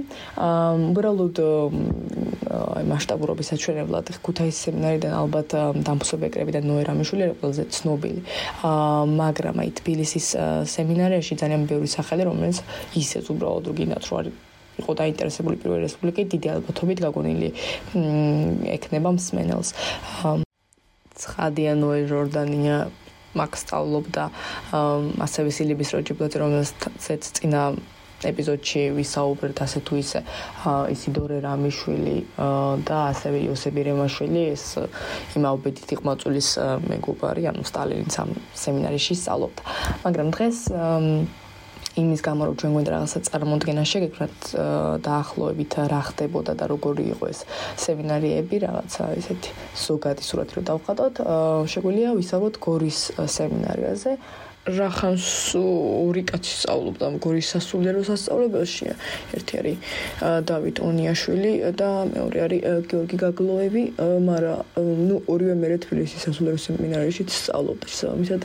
უბრალოდ 0.90 1.36
აი 2.50 2.84
მასშტაბურობის 2.90 3.50
საჩვენებლად 3.52 4.06
ქუთაისის 4.24 4.60
სემინარიდან 4.66 5.12
ალბათ 5.20 5.48
დამფუძნებელი 5.86 6.30
ეკრებიდან 6.30 6.64
ნოე 6.70 6.82
რამიშვილი 6.88 7.24
ყველაზე 7.40 7.64
ცნობილი. 7.76 8.20
მაგრამ 9.22 9.56
აი 9.62 9.70
თბილისის 9.80 10.26
სემინარიაში 10.76 11.40
ძალიან 11.42 11.68
ბევრი 11.70 11.88
სახელი 11.96 12.22
რომელიც 12.30 12.64
ისეც 12.96 13.24
უბრალოდ 13.34 13.64
რო 13.68 13.74
გინდათ 13.80 14.04
რო 14.08 14.16
არის 14.20 14.49
იყო 14.80 14.90
დაინტერესებული 15.00 15.56
პირველი 15.62 15.86
რესპუბლიკი 15.86 16.22
დიდი 16.34 16.48
ალბათობით 16.56 16.98
გაგონილი 17.06 17.48
ექნება 18.76 19.10
მსმენელს. 19.16 19.70
ცხადიანოე 21.20 22.00
ჟორდანია 22.08 22.76
მაკ 23.36 23.52
სტავლობდა 23.62 24.24
ასევე 25.26 25.48
სილიბის 25.54 25.90
როჯიბლაძე 25.94 26.38
რომელსაც 26.42 27.22
წინა 27.36 27.62
ეპიზოდში 28.28 28.82
ვისაუბრეთ 28.96 29.60
ასე 29.64 29.80
თუ 29.88 29.94
ისე 30.00 30.20
ისიდორე 30.92 31.40
რამიშვილი 31.44 32.16
და 32.88 32.98
ასევე 33.12 33.38
იოსები 33.48 33.84
რემაშვილი 33.88 34.42
ეს 34.52 34.64
იმაუბედით 35.40 35.94
იყმაწულის 35.96 36.48
მეგობარი, 36.90 37.48
ანუ 37.52 37.64
სტალინიც 37.64 38.14
ამ 38.20 38.34
სემინარიაში 38.64 39.14
სწავლობდა. 39.16 39.62
მაგრამ 40.04 40.28
დღეს 40.36 40.58
იმის 41.98 42.20
გამო 42.22 42.42
რომ 42.46 42.54
ჩვენ 42.60 42.72
გვინდა 42.74 42.90
რაღაცა 42.94 43.18
წარმოდგენა 43.26 43.82
შეგექმნათ 43.90 44.36
დაახლოებით 45.02 45.72
რა 45.90 46.02
ხდებოდა 46.06 46.52
და 46.54 46.64
როგორი 46.70 47.04
იყო 47.14 47.24
ეს 47.34 47.40
სემინარიები, 47.82 48.56
რაღაცა 48.62 49.04
ისეთი 49.18 49.50
ზოგადი 49.74 50.22
სურათი 50.22 50.52
რომ 50.60 50.64
დავხატოთ, 50.70 51.14
შეგვიძლია 51.72 52.10
ვისაუბროთ 52.20 52.56
გორის 52.62 52.98
სემინარიაზე. 53.26 54.10
რახანს 54.68 55.56
ორი 55.56 56.22
კაცი 56.28 56.52
სწავლობდა 56.60 57.06
გორის 57.24 57.48
სასულიერო 57.54 58.02
სასწავლებელში. 58.04 58.92
ერთი 59.36 59.54
არის 59.60 59.76
დავით 60.44 60.76
ონიაშვილი 60.84 61.52
და 61.80 61.90
მეორე 62.12 62.38
არის 62.44 62.60
გიორგი 62.90 63.16
გაგლოევი, 63.24 63.84
მაგრამ 64.28 64.60
ნუ 65.08 65.16
ორივე 65.32 65.54
მერე 65.62 65.76
თბილისის 65.84 66.28
სასულიერო 66.28 66.60
სემინარიაში 66.60 67.22
სწავლობდა. 67.24 67.86
შესაბამისად, 67.88 68.42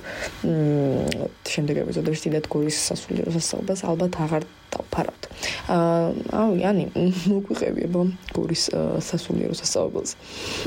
შემდეგ 1.51 1.75
ეპიზოდებში 1.83 2.23
დიდად 2.31 2.45
გორის 2.47 2.77
სასულიერო 2.89 3.31
სასწავლებას 3.35 3.81
ალბათ 3.83 4.13
აღარ 4.23 4.43
დავფარავთ. 4.71 5.23
აა, 5.67 6.47
ანუ 6.71 6.83
მოგვიყევი 7.27 7.81
აბა 7.91 8.01
გორის 8.31 8.63
სასულიერო 9.03 9.55
სასწავლებელს. 9.59 10.11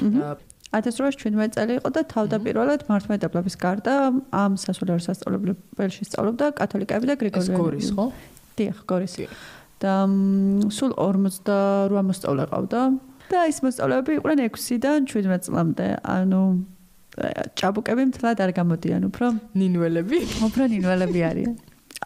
აა 0.04 0.47
1817 0.76 1.54
წელი 1.56 1.78
იყო 1.80 1.88
და 1.96 2.02
თავდაპირველად 2.12 2.80
მართლმადიდებლების 2.88 3.56
გარდა 3.56 3.94
ამ 4.36 4.58
სასულიერო 4.60 5.00
სასწავლებელში 5.00 6.02
სწავლობდა 6.08 6.46
კათოლიკები 6.60 7.08
და 7.08 7.14
გრიგორიელები. 7.16 7.56
ეს 7.56 7.60
გორის 7.60 7.88
ხო? 7.96 8.06
დიახ, 8.58 8.78
გორის. 8.84 9.14
და 9.78 9.92
სულ 10.74 10.92
48 10.98 12.04
მოსწავლე 12.10 12.44
ყავდა 12.52 12.80
და 13.28 13.38
ის 13.48 13.58
მოსწავლეები 13.64 14.12
იყვნენ 14.18 14.38
6-დან 14.48 15.00
17 15.08 15.46
წლამდე. 15.48 15.88
ანუ 16.04 16.42
ჭაბუკები 17.58 18.02
მთლად 18.12 18.38
არ 18.44 18.50
გამოდიან, 18.54 19.02
უფრო 19.10 19.26
ნინველები. 19.58 20.18
უფრო 20.46 20.62
ნინველები 20.70 21.20
არიან. 21.30 21.54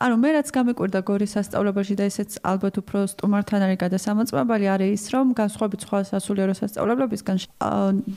ანუ 0.03 0.17
მე 0.19 0.31
რაც 0.35 0.49
გამეკვირდა 0.57 1.01
გორის 1.07 1.35
სასწავლებელში 1.37 1.95
და 2.01 2.05
ესეც 2.11 2.31
ალბათ 2.43 2.75
უფრო 2.83 2.99
სტუმართან 3.13 3.65
არის 3.67 3.79
გადასამოწმებელი 3.83 4.67
არის 4.75 4.91
ის 4.97 5.05
რომ 5.15 5.27
განსხვავებით 5.37 5.81
სხვა 5.87 5.99
სასულიერო 6.11 6.55
სასწავლებლებისგან 6.59 7.37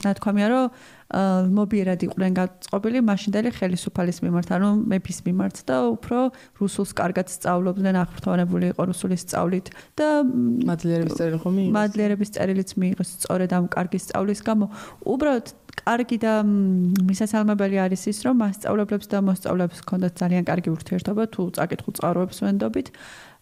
ნათქვამია 0.05 0.47
რომ 0.53 0.65
მობიერად 1.05 2.01
იყვნენ 2.07 2.31
გაწყობილი 2.39 2.99
მაშინდელი 3.05 3.49
ხელისუფალის 3.59 4.17
მიმართ 4.25 4.49
ანუ 4.57 4.69
მეფის 4.89 5.19
მიმართ 5.27 5.57
და 5.69 5.75
უფრო 5.93 6.17
რუსულს 6.57 6.91
კარგად 6.97 7.29
სწავლობდნენ 7.29 7.95
აღფრთოვანებული 8.01 8.65
იყო 8.73 8.81
რუსულის 8.89 9.21
სწავლით 9.29 9.69
და 10.01 10.07
მადლიერების 10.25 11.13
წერილი 11.21 11.39
ხომ 11.45 11.53
მიიღეს 11.59 11.75
მადლიერების 11.77 12.29
წერილიც 12.39 12.69
მიიღეს 12.81 13.09
სწორედ 13.21 13.49
ამ 13.53 13.65
კარგი 13.69 13.99
სწავლის 14.01 14.41
გამო. 14.49 14.65
უბრალოდ 15.05 15.47
კარგი 15.85 16.17
და 16.17 16.33
მისასალმებელი 16.45 17.77
არის 17.85 18.03
ის, 18.09 18.17
რომ 18.25 18.41
მასწავლებლებს 18.41 19.07
და 19.11 19.21
მოსწავლეებს 19.21 19.81
ჰქონდათ 19.85 20.13
ძალიან 20.21 20.43
კარგი 20.49 20.69
ურთიერთობა 20.73 21.23
თუ 21.29 21.41
წაკითხულ 21.55 21.93
წყაროებს 21.99 22.37
ვენდობით. 22.41 22.87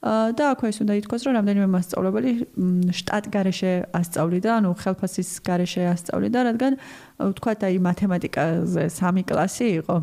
და 0.03 0.43
აქვე 0.51 0.67
ის 0.67 0.77
უნდა 0.83 0.93
ითქვას, 0.99 1.21
რომ 1.23 1.33
რამდენიმე 1.39 1.67
მასწავლებელი 1.71 2.31
შტატ 2.91 3.25
გარეშე 3.31 3.71
ასწავლიდა, 3.95 4.49
ანუ 4.59 4.69
ხელფასის 4.83 5.29
გარეშე 5.47 5.83
ასწავლიდა, 5.95 6.39
რადგან 6.51 6.73
ვთქვათ, 7.23 7.59
აი 7.63 7.79
მათემატიკაზე 7.87 8.83
3 8.91 9.23
კლასი 9.23 9.67
იყო. 9.79 9.95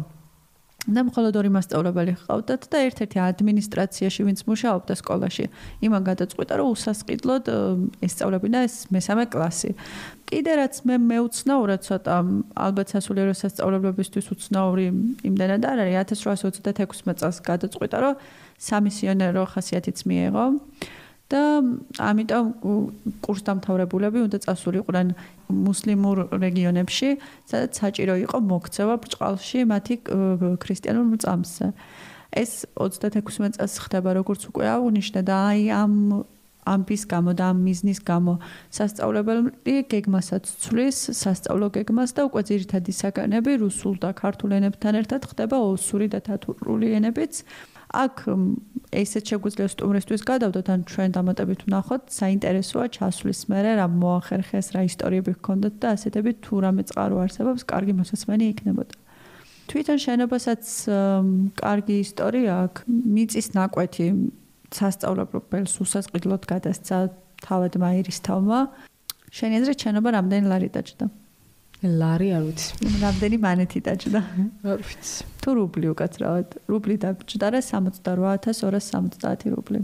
და 0.89 1.05
მხოლოდ 1.05 1.35
ორი 1.37 1.51
მასწავლებელი 1.53 2.13
ჰყავდათ 2.17 2.63
და 2.73 2.79
ერთ-ერთი 2.89 3.19
ადმინისტრაციაში 3.21 4.21
ვინც 4.25 4.41
მუშაობდა 4.49 4.95
სკოლაში. 4.97 5.45
იმან 5.85 6.03
გადაწყვიტა, 6.09 6.53
რომ 6.57 6.69
უსასყიდლოდ 6.73 7.45
ესწავლებინა 8.01 8.59
ეს 8.65 8.75
მესამე 8.89 9.25
კლასი. 9.29 9.71
კიდე 10.25 10.53
რაც 10.57 10.75
მე 10.89 10.95
მეუცნაურა 11.05 11.77
ცოტა, 11.85 12.17
ალბათ 12.57 12.87
სასულიერო 12.97 13.35
სასწავლებლებისთვის 13.37 14.27
უცნაური 14.33 14.87
იმდენად 15.29 15.63
არ 15.69 15.79
არის 15.85 15.97
1826 16.17 17.19
წელს 17.21 17.39
გადაწყვიტა, 17.45 17.97
რომ 18.01 18.15
სამისიონერო 18.57 19.43
ხასიათიც 19.53 19.99
მიიღო. 20.09 20.45
და 21.31 21.43
ამიტომ 22.11 22.47
კურსდამთავრებულები 23.25 24.19
უნდა 24.27 24.39
წასულიყვნენ 24.45 25.09
მუსლიმურ 25.51 26.19
რეგიონებში, 26.35 27.09
სადაც 27.51 27.71
საჭირო 27.81 28.15
იყო 28.27 28.37
მოქცევა 28.51 28.95
ბრჭყალში 29.03 29.59
მათი 29.71 29.95
ქრისტიანულ 30.63 31.07
წამსზე. 31.23 31.67
ეს 32.31 32.67
36 32.79 33.59
წელს 33.59 33.75
ხდება 33.83 34.11
როგორც 34.15 34.47
უკვე 34.51 34.67
აღნიშნე 34.71 35.21
და 35.27 35.35
აი 35.51 35.63
ამ 35.75 35.95
ამბის 36.67 37.03
გამო 37.13 37.33
და 37.39 37.45
ამ 37.53 37.59
მიზნის 37.67 38.01
გამო 38.05 38.35
სასწავლებელი 38.77 39.77
გეგმასაც 39.93 40.45
ცვლის, 40.63 40.99
სასწავლო 41.23 41.67
გეგმას 41.77 42.11
და 42.17 42.21
უკვე 42.29 42.43
ძირითადი 42.51 42.93
საგანები 43.01 43.53
რუსულ 43.65 43.95
და 44.05 44.11
ქართულ 44.23 44.51
ენებთან 44.61 44.95
ერთად 45.01 45.21
ხდება 45.31 45.57
ოსური 45.57 46.07
და 46.13 46.21
თათურული 46.21 46.89
ენებიც. 47.01 47.45
აქ 47.91 48.23
ესეც 48.95 49.31
შეგვიძლია 49.31 49.67
სტუმრისთვის 49.71 50.23
გადავდოთ 50.31 50.67
ან 50.71 50.81
ჩვენ 50.91 51.11
დამატებით 51.15 51.61
ვნახოთ 51.67 52.03
საინტერესოა 52.15 52.87
ჩასვლის 52.97 53.41
მერე 53.51 53.73
რა 53.83 53.87
მოახერხეს 53.91 54.67
რა 54.75 54.83
ისტორიები 54.87 55.35
გქონდათ 55.39 55.75
და 55.83 55.95
ასეთები 55.99 56.31
თუ 56.47 56.55
რამე 56.67 56.83
წყარო 56.91 57.19
არსებობს 57.25 57.67
კარგი 57.67 57.95
მოსასმენი 57.99 58.47
იქნებოდა 58.55 58.95
თვითონ 59.71 59.99
შენობასაც 60.07 60.63
კარგი 61.63 61.97
ისტორია 62.07 62.53
აქვს 62.67 62.87
მიწის 63.15 63.47
ნაკვეთი 63.59 64.07
სასწავლებელს 64.77 65.75
უსასყიდლოდ 65.85 66.43
გადასცა 66.53 66.97
თავად 67.47 67.81
მაირის 67.83 68.21
თავმა 68.27 68.61
შენი 69.35 69.61
აზრით 69.61 69.79
შენობა 69.87 70.09
რამდენი 70.19 70.47
ლარი 70.53 70.69
დაჭდა 70.75 71.07
ლარი 71.81 72.29
არ 72.37 72.43
ვიცი. 72.45 72.73
რამდენი 73.01 73.37
მანეთი 73.41 73.81
დაჭდა? 73.81 74.21
არ 74.69 74.81
ვიცი. 74.85 75.25
თუ 75.41 75.51
რუბლი 75.57 75.87
უკაცრავად, 75.97 76.49
რუბლი 76.69 76.97
დაჭდა 77.01 77.47
რა 77.57 77.61
68270 77.65 79.49
რუბლი. 79.49 79.81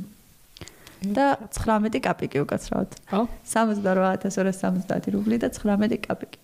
და 1.17 1.41
19 1.57 2.01
კაპიკი 2.05 2.45
უკაცრავად. 2.45 2.91
ხო? 3.09 3.21
68270 3.49 5.09
რუბლი 5.09 5.37
და 5.41 5.49
19 5.49 6.05
კაპიკი. 6.05 6.39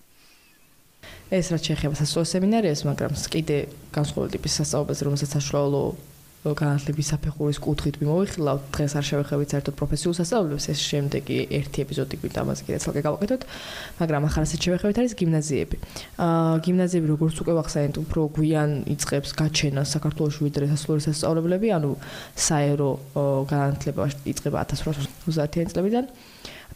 ეს 1.32 1.46
რაც 1.52 1.62
შეეხება 1.68 1.94
სასწავლო 1.96 2.26
სემინარიას, 2.32 2.80
მაგრამ 2.88 3.12
კიდე 3.12 3.56
განსხვავებული 3.92 4.32
ტიპის 4.36 4.52
სასწავლებელს, 4.60 5.00
რომელსაც 5.04 5.30
საშუალო 5.36 5.82
განათლების 6.42 7.06
საფეხურის 7.12 7.58
კუთხით 7.62 7.96
მიმოვიხილავთ 8.02 8.62
დღეს 8.74 8.94
არ 8.98 9.04
შევეხებით 9.06 9.52
საერთოდ 9.54 9.74
პროფესიულ 9.78 10.14
სასწავლებლებს 10.18 10.66
ეს 10.72 10.80
შემდეგი 10.82 11.36
ერთი 11.58 11.78
ეპიზოდი 11.86 12.18
გვინდა 12.18 12.42
ამაზე 12.42 12.62
კიდე 12.66 12.78
ცალკე 12.82 13.02
გავაკეთოთ 13.06 13.42
მაგრამ 14.02 14.26
ახლა 14.26 14.42
ასე 14.42 14.56
შევეხებით 14.58 14.96
არის 15.02 15.14
გიმნაზიები. 15.22 15.76
აა 16.18 16.54
გიმნაზიები 16.66 17.06
როგორც 17.14 17.36
უკვე 17.46 17.52
ვახსენეთ 17.62 17.94
უფრო 18.02 18.20
გვიან 18.34 18.70
იწყებს 18.90 19.30
გაჩენას 19.38 19.88
საქართველოს 19.94 20.36
ვიდრე 20.42 20.64
სასწავლო 20.74 21.00
სასწავლებლები 21.06 21.68
ანუ 21.78 21.90
საერო 22.34 22.90
განათლება 23.46 24.02
იწყება 24.34 24.58
1850-იან 24.66 25.68
წლებიდან 25.70 26.04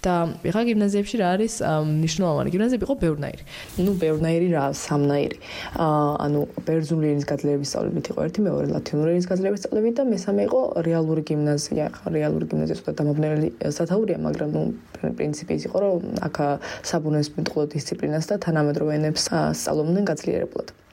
და 0.07 0.15
ეხლა 0.47 0.63
გიმნაზიებში 0.71 1.17
რა 1.21 1.27
არის 1.35 1.55
მნიშვნელოვანი 1.91 2.51
გიმნაზიები 2.55 2.85
იყო 2.87 2.95
ბევრნაირი. 3.03 3.43
ნუ 3.83 3.93
ბევრნაირი 4.03 4.49
რა, 4.55 4.65
სამნაირი. 4.87 5.37
აა 5.83 6.11
ანუ 6.27 6.41
ბერძნული 6.67 7.07
ენის 7.13 7.27
გაძლიერების 7.31 7.69
სწავლებით 7.73 8.07
იყო 8.13 8.21
ერთი, 8.27 8.41
მეორე 8.47 8.67
ლათინური 8.77 9.11
ენის 9.17 9.29
გაძლიერების 9.31 9.61
სწავლებით 9.67 9.95
და 9.99 10.05
მესამე 10.15 10.41
იყო 10.49 10.61
რეალური 10.87 11.23
გიმნაზია. 11.31 11.85
ხა 11.97 12.07
რეალური 12.17 12.45
გიმნაზია 12.51 12.77
ცოტა 12.81 12.93
დამაბნეველი 13.01 13.49
სათაურია, 13.79 14.19
მაგრამ 14.27 14.49
ნუ 14.55 14.63
პრინციპი 15.19 15.53
ის 15.59 15.65
იყო, 15.69 15.79
რომ 15.85 16.01
აქ 16.27 16.37
საბუნებისმეტყველო 16.91 17.67
დისციპლინას 17.75 18.25
და 18.31 18.35
თანამედროვე 18.47 18.93
ენებს 19.01 19.23
სწავლობდნენ 19.61 20.05
გაძლიერებულად. 20.11 20.86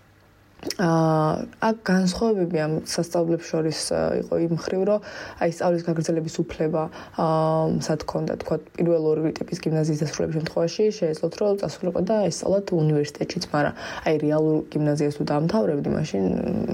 აა 0.63 1.71
განსხვავებები 1.83 2.57
ამ 2.63 2.73
სასწავლებლებს 2.87 3.45
შორის 3.51 3.79
იყო 4.23 4.35
იმ 4.47 4.53
ხრივ, 4.63 4.81
რომ 4.87 4.99
აი 5.43 5.49
სწავლის 5.53 5.83
გაგრძელების 5.87 6.35
უფლება 6.43 6.83
აა 7.19 7.83
სათქონდა, 7.83 8.33
თქვა 8.41 8.55
პირველ 8.79 9.03
ორი 9.11 9.31
ტიპის 9.37 9.59
გიმნაზიის 9.59 10.01
დასრულების 10.03 10.35
შემთხვევაში 10.39 10.83
შეეძლოთ, 10.99 11.33
რომ 11.43 11.59
წასულიყო 11.61 12.01
და 12.07 12.15
ესწავლათ 12.31 12.65
უნივერსიტეტშიც, 12.79 13.43
მაგრამ 13.53 13.73
აი 14.07 14.15
რეალურ 14.23 14.57
გიმნაზიას 14.71 15.15
თუ 15.19 15.23
დამთავრებდი, 15.33 15.89
მაშინ 15.97 16.23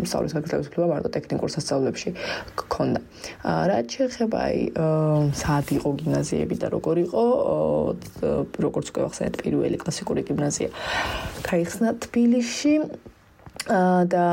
სწავლის 0.05 0.33
გაგრძელების 0.37 0.69
უფლება 0.69 0.87
მარტო 0.93 1.09
ტექნიკურ 1.17 1.49
სასწავლებლებში 1.49 2.09
გქონდა. 2.61 2.99
აა 3.41 3.63
რაც 3.73 3.87
შეეხება 3.89 4.37
აი 4.37 4.57
სად 5.33 5.65
იყო 5.75 5.89
გიმნაზიები 5.99 6.55
და 6.61 6.67
როგორ 6.77 6.95
იყო, 7.09 7.23
როგორც 8.69 8.85
უკვე 8.93 9.01
ახსენეთ, 9.09 9.33
პირველი 9.41 9.77
კლასიკური 9.81 10.21
გიმნაზია. 10.29 10.69
გაიხსნა 11.49 11.89
თბილისში 12.05 12.73
და 13.69 14.25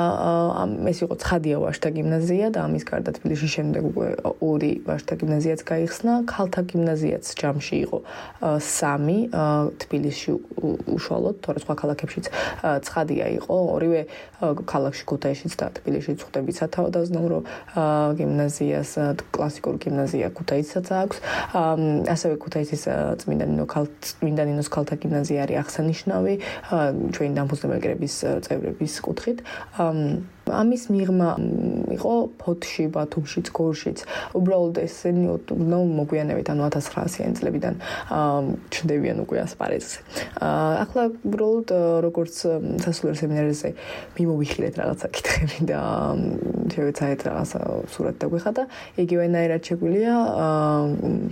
ეს 0.88 0.99
იყო 1.05 1.14
ცხადია 1.21 1.57
ვაშთა 1.61 1.90
გიმნაზია 1.93 2.47
და 2.57 2.59
ამის 2.64 2.85
გარდა 2.88 3.11
თბილისში 3.21 3.49
შემდეგ 3.52 3.83
უკვე 3.93 4.09
ორი 4.40 4.73
ვაშთა 4.88 5.14
გიმნაზიაც 5.21 5.61
გაიხსნა. 5.69 6.12
ქალთა 6.25 6.62
გიმნაზიაც 6.73 7.25
ჯამში 7.37 7.76
იყო 7.85 7.99
სამი 8.64 9.19
თბილისში 9.83 10.31
უშუალოდ, 10.97 11.37
თორე 11.45 11.59
სხვა 11.62 11.75
ქალაქებშიც 11.81 12.25
ცხადია 12.87 13.26
იყო 13.38 13.57
ორივე 13.76 14.02
ქალაქში 14.40 15.05
ქუთაისშიც 15.05 15.52
და 15.61 15.66
თბილისშიც 15.76 16.19
ხვდებით 16.25 16.57
სათავადაზნაურო 16.61 17.38
გიმნაზიას, 18.16 18.90
კლასიკურ 19.37 19.75
გიმნაზია 19.85 20.26
ქუთაისსაც 20.33 20.87
აქვს. 21.02 21.16
ასევე 22.09 22.35
ქუთაისის 22.40 22.83
წმინდა 23.21 23.45
ნინო 23.52 23.66
ქალ 23.69 23.85
წმინდა 24.00 24.43
ნინოს 24.49 24.69
ქალთა 24.73 24.97
გიმნაზია 25.02 25.40
არის 25.45 25.57
აღსანიშნავი 25.62 26.35
ჩვენი 27.12 27.33
დამფუძნებელი 27.37 28.09
წევრების 28.47 28.95
კუთხე 29.26 29.35
კუთხით 29.35 29.40
ამის 30.47 30.83
მიღმა 30.95 31.31
იყო 31.97 32.15
ფოთში, 32.38 32.85
ბათუმშიც, 32.95 33.47
გორშიც. 33.50 33.99
უბრალოდ 34.38 34.79
ესენი 34.87 35.25
ნუ 35.26 35.81
მოგვიანებით 35.99 36.47
ანუ 36.53 36.62
1900-იან 36.71 37.33
წლებიდან 37.38 37.75
ჩნდებიან 38.71 39.17
უკვე 39.26 39.38
ასპარეზზე. 39.47 39.99
ახლა 40.38 41.03
უბრალოდ 41.26 41.69
როგორც 42.07 42.35
სასულიერო 42.85 43.17
სემინარზე 43.23 43.69
მიმოვიხილეთ 44.17 44.75
რაღაცა 44.81 45.07
კითხები 45.15 45.59
და 45.71 45.81
შევეცადეთ 46.76 47.21
რაღაცა 47.26 47.59
სურათი 47.91 48.19
დაგვეხადა. 48.23 48.62
იგივენაირად 49.03 49.62
შეგვიძლია 49.67 50.15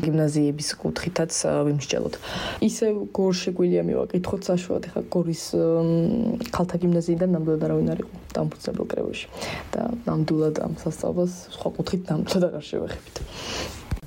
გიმნაზიების 0.05 0.69
კუთხითაც 0.83 1.33
ვიმსჯელოთ. 1.67 2.15
ისე 2.65 2.87
გორში 3.15 3.51
გვილია 3.55 3.83
მივაკითხოთ 3.87 4.41
საშუალოდ 4.51 4.85
ახლა 4.91 5.03
გორის 5.15 5.45
ქალთა 6.55 6.77
გიმნაზიიდან 6.83 7.29
ნამდვილად 7.35 7.63
არავინ 7.67 7.89
არ 7.95 8.01
იყო 8.05 8.15
დამფუძნებელ 8.35 8.87
კრებულში 8.91 9.04
და 9.75 9.83
ნამდვილად 10.09 10.61
ამ 10.65 10.75
სასწავლოს 10.83 11.33
სხვა 11.57 11.69
კუთხით 11.79 12.03
ნამდვილად 12.11 12.45
აღარ 12.51 12.65
შევეხებით. 12.71 13.17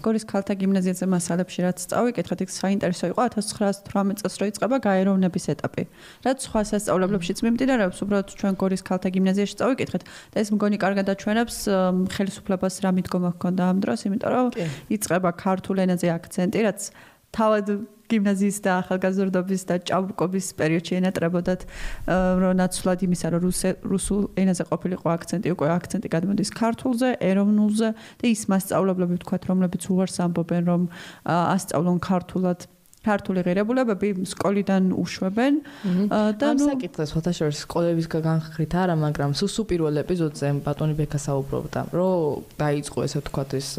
გორის 0.08 0.24
ქალთა 0.30 0.54
გიმნაზიაზე 0.62 1.06
მასალებში 1.10 1.63
რაც 1.66 1.84
წავიკითხეთ, 1.92 2.39
იქ 2.46 2.51
საინტერესო 2.54 3.06
იყო 3.12 3.22
1918 3.34 4.22
წელს 4.22 4.36
რო 4.39 4.46
იწყება 4.51 4.77
გაეროვნების 4.88 5.46
ეტაპი. 5.54 5.84
რაც 6.24 6.38
სხვა 6.48 6.62
სასწავლებლებშიც 6.72 7.38
მიმდინარეობს, 7.44 7.98
უბრალოდ 8.06 8.27
ჩვენ 8.39 8.54
გორის 8.62 8.82
ქალთა 8.88 9.10
გიმნაზიაში 9.18 9.56
წავიკითხეთ 9.58 10.04
და 10.32 10.38
ეს 10.38 10.50
მგონი 10.54 10.77
კარგად 10.80 11.08
აჩვენებს 11.12 11.58
ხელისუფლებას 12.13 12.75
რა 12.86 12.92
მიდგომა 12.98 13.30
ჰქონდა 13.36 13.63
ამ 13.68 13.77
დროს, 13.84 14.00
იმიტომ 14.08 14.32
რომ 14.32 14.48
იწყება 14.96 15.30
ქართულ 15.44 15.77
ენაზე 15.86 16.08
აქცენტი, 16.13 16.60
რაც 16.68 16.80
თავად 17.34 17.66
გიმნაზიის 18.12 18.58
და 18.64 18.72
ახალგაზრდობის 18.82 19.62
და 19.68 19.76
ჭაბუკობის 19.90 20.48
პერიოდში 20.60 20.94
ენატრებოდათ 21.00 21.62
რომ 22.44 22.54
ნაცვლად 22.62 23.00
იმისა 23.08 23.28
რომ 23.36 23.44
რუსულ 23.94 24.22
ენაზე 24.44 24.64
ყოფილიყო 24.72 25.08
აქცენტი 25.18 25.48
უკვე 25.58 25.68
აქცენტი 25.78 26.08
გადმოდის 26.16 26.50
ქართულზე, 26.62 27.10
ეროვნულზე 27.32 27.90
და 28.22 28.26
ის 28.32 28.42
მასწავლებლები 28.52 29.14
ვთქვათ 29.20 29.44
რომლებიც 29.52 29.84
უარს 29.92 30.18
ამბობენ 30.28 30.64
რომ 30.72 30.82
ასწავლონ 31.28 31.98
ქართულად 32.00 32.60
ქართული 33.08 33.40
ღირებულებები 33.48 34.10
სკოლიდან 34.34 34.84
უშვებენ. 35.04 35.54
და 36.42 36.48
ნუ 36.58 36.64
საკითხს 36.72 37.12
ფოთაშორის 37.16 37.58
სკოლების 37.66 38.08
განხრით 38.12 38.74
არა, 38.84 38.96
მაგრამ 39.06 39.32
სუსუ 39.40 39.62
პირველ 39.72 39.96
ეპიზოდზე 40.04 40.48
ბატონი 40.68 40.94
ბექა 41.00 41.20
საუბრობდა, 41.28 41.80
რომ 41.96 42.44
დაიწყო 42.60 42.98
ესე 43.08 43.18
ვთქვათ 43.24 43.50
ეს 43.60 43.70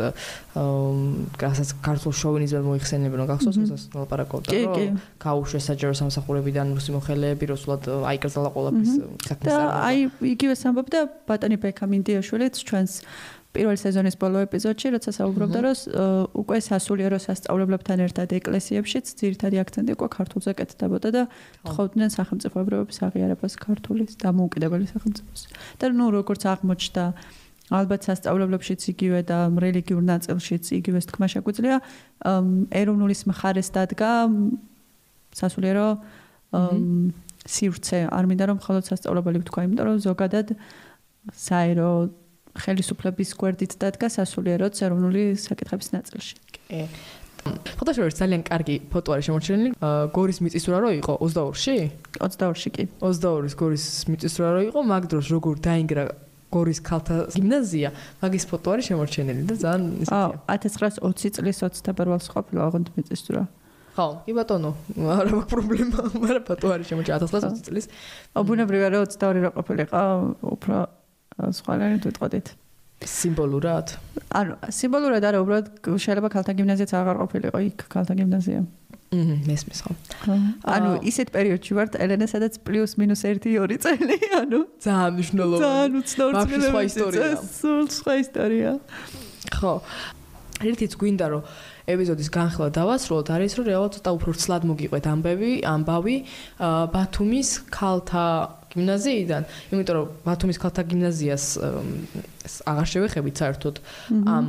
რასაც 1.38 1.68
ქართულ 1.84 2.12
შოვინიზმს 2.20 2.64
მოიხსენებენ, 2.68 3.16
რომ 3.20 3.28
გახსოვს 3.32 3.58
ეს 3.62 3.84
ლაპარაკობდა, 3.94 4.50
რომ 4.64 4.98
გაუშვეს 5.22 5.64
საჯარო 5.70 5.94
სამსახურებიდან 6.00 6.66
რუსი 6.76 6.90
მოხელეები, 6.96 7.44
რუსულად 7.52 7.82
აიკრძალა 8.10 8.48
ყველაფრის 8.54 8.92
საქმეს. 9.28 9.48
და 9.48 9.56
აი 9.88 9.98
იგივე 10.34 10.54
სამბობდა 10.58 10.98
ბატონი 11.28 11.56
ბექა 11.62 11.84
მინდიაშვილიც 11.92 12.54
ჩვენს 12.68 12.92
პირველი 13.56 13.80
სეზონის 13.80 14.16
ბოლო 14.20 14.44
ეპიზოდში, 14.44 14.88
როცა 14.94 15.10
საუბრობდა, 15.18 15.58
რომ 15.64 15.76
უკვე 16.36 16.58
სასულიერო 16.68 17.18
სასწავლებლებთან 17.24 17.98
ერთად 18.04 18.28
ეკლესიებშიც 18.38 19.06
ძირითადი 19.18 19.56
აქცენტი 19.64 19.92
უკვე 19.96 20.08
ქართულზე 20.16 20.52
კეთდებოდა 20.58 21.08
და 21.16 21.22
თხოვდნენ 21.64 22.10
სახელმწიფოებრიობის 22.18 22.98
აღიარებას 23.08 23.52
ქართულის 23.64 24.12
დამოუკიდებელი 24.20 24.86
სახელმწიფოს. 24.92 25.40
და 25.80 25.84
ნუ 25.96 26.06
როგორც 26.18 26.42
აღმოჩნდა 26.44 27.04
ალბათ 27.68 28.00
სასწავლებლებშიც 28.08 28.80
იგივე 28.92 29.20
და 29.28 29.38
რელიგიურ 29.52 30.02
ნაწილშიც 30.12 30.64
იგივე 30.80 31.00
თქმა 31.08 31.26
შეგვიძლია 31.32 31.76
ეროვნულის 32.80 33.20
მხარეს 33.28 33.68
დადგა 33.76 34.10
სასულიერო 35.36 35.88
სივრცე. 37.48 37.98
არ 38.08 38.24
მინდა 38.28 38.44
რომ 38.48 38.56
მხოლოდ 38.60 38.84
სასწავლებელი 38.88 39.38
ვთქვა 39.44 39.60
იმიტომ 39.68 39.84
რომ 39.88 39.98
ზოგადად 40.04 40.48
საერო 41.32 41.92
ხელისუფლების 42.64 43.30
გვერდით 43.40 43.72
დადგა 43.80 44.08
სასულიერო 44.16 44.68
ეროვნული 44.68 45.22
საკითხების 45.38 45.88
ნაწილში. 45.94 46.34
კი. 46.68 46.86
ფოტოშოპში 47.48 48.16
ძალიან 48.18 48.42
კარგი 48.44 48.76
ფოტო 48.92 49.14
არის 49.14 49.24
შემორჩენილი. 49.28 49.70
გორის 50.12 50.38
მიწისურა 50.44 50.78
რო 50.84 50.90
იყო 51.00 51.12
22-ში? 51.22 51.76
22-ში 52.18 52.70
კი. 52.76 52.84
22-ის 53.00 53.54
გორის 53.56 53.84
მიწისურა 54.10 54.48
რო 54.54 54.60
იყო, 54.68 54.80
მაგ 54.92 55.02
დროს 55.12 55.26
როგორ 55.32 55.54
დაინგრა 55.64 56.04
გორის 56.52 56.80
ქალთა 56.80 57.16
გიმნაზია, 57.36 57.88
მაგის 58.24 58.44
ფოტო 58.48 58.68
არის 58.74 58.84
შემორჩენილი 58.88 59.42
და 59.48 59.54
ძალიან 59.62 59.84
ისეთი. 60.04 60.16
აა 60.48 60.56
1920 60.56 61.36
წლის 61.36 61.56
20 61.60 61.84
თებერვალს 61.84 62.26
ყოფილა 62.32 62.60
აღონდ 62.68 62.88
მიწისურა. 62.96 63.42
ხო, 63.98 64.06
კი 64.24 64.32
ბატონო, 64.32 64.70
არა 64.94 65.30
მაქვს 65.34 65.50
პრობლემა, 65.52 66.00
მაგრამ 66.22 66.44
ფოტო 66.48 66.66
არის 66.72 66.86
შემორჩენილი 66.88 67.20
1920 67.28 67.66
წლის. 67.68 67.86
აბუნებრივია 68.38 68.88
რომ 68.94 69.00
22 69.04 69.42
რო 69.44 69.50
ყოფილიყო, 69.58 70.02
უფრო 70.54 70.76
სხვაგანით 71.38 72.02
ვიტყოდით. 72.08 72.46
სიმბოლურად? 72.98 73.94
ანუ 74.34 74.52
სიმბოლურად 74.74 75.22
არა, 75.28 75.38
უბრალოდ 75.44 75.66
შეიძლება 75.86 76.28
ქალთა 76.34 76.52
გიმნაზიაც 76.58 76.92
აღარ 76.98 77.16
ყოფილიყო 77.22 77.58
იქ 77.68 77.78
ქალთა 77.94 78.14
გიმნაზია. 78.18 78.60
აჰა, 79.08 79.36
მესმის 79.48 79.80
ხო. 79.86 79.92
ანუ 80.68 80.90
ისეთ 81.08 81.28
პერიოდში 81.32 81.72
ვართ 81.78 81.92
ელენა, 81.96 82.26
სადაც 82.28 82.58
პლუს 82.60 82.98
მინუს 83.00 83.22
1-2 83.24 83.78
წელი, 83.80 84.16
ანუ 84.36 84.60
ძალიან 84.84 85.12
მნიშვნელოვანი. 85.16 85.62
ძალიან 85.64 85.92
უცნაური 86.02 86.58
სხვა 86.68 86.82
ისტორია. 86.90 87.28
სულ 87.40 87.86
სხვა 87.88 88.12
ისტორია. 88.20 88.70
ხო. 89.48 89.72
ერთიც 90.58 90.92
გვინდა 90.98 91.26
რომ 91.32 91.42
ეპიზოდის 91.88 92.28
განხილვა 92.34 92.68
დავასრულოთ, 92.78 93.28
არის 93.34 93.52
რომ 93.58 93.64
რეალურად 93.68 93.92
ცოტა 93.98 94.10
უფრო 94.18 94.30
ცლად 94.42 94.62
მოგიყვეთ 94.68 95.04
ამბები, 95.08 95.50
ამბავი 95.72 96.16
ბათუმის 96.94 97.50
ქალთა 97.72 98.26
გიმნაზიიდან, 98.68 99.42
იმიტომ 99.72 99.94
რომ 99.96 100.06
ბათუმის 100.28 100.58
ქალთა 100.60 100.82
გიმნაზიას 100.92 101.44
აღარ 102.68 102.88
შევეხებით 102.92 103.40
საერთოდ 103.42 103.80
ამ 104.32 104.46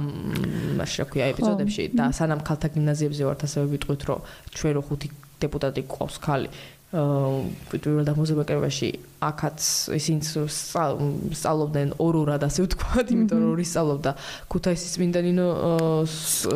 მაშინ 0.79 0.99
რა 0.99 1.05
ქვია 1.11 1.25
ეპიზოდებში 1.33 1.83
და 1.99 2.09
სანამ 2.15 2.43
ქალთა 2.47 2.67
გიმნაზიებზე 2.75 3.23
ვართ 3.27 3.45
ასევე 3.47 3.65
ვიტყვით 3.75 4.01
რომ 4.09 4.19
ჩვენ 4.55 4.73
რო 4.77 4.81
ხუთი 4.87 5.07
დეპუტატი 5.43 5.81
ყავს 5.87 6.15
ხალი 6.23 6.49
პირველ 6.89 8.01
დამოზებაში 8.07 8.89
აქაც 9.21 9.61
ისინი 9.93 10.25
სწავლობდნენ 10.25 11.91
ორ-ორად 12.01 12.45
ასე 12.47 12.63
ვთქვათ, 12.65 13.11
იმიტომ 13.13 13.41
რომ 13.43 13.51
ორი 13.53 13.65
სწავლობდა 13.67 14.11
ქუთაისის 14.49 14.95
მინდანინო 15.03 15.47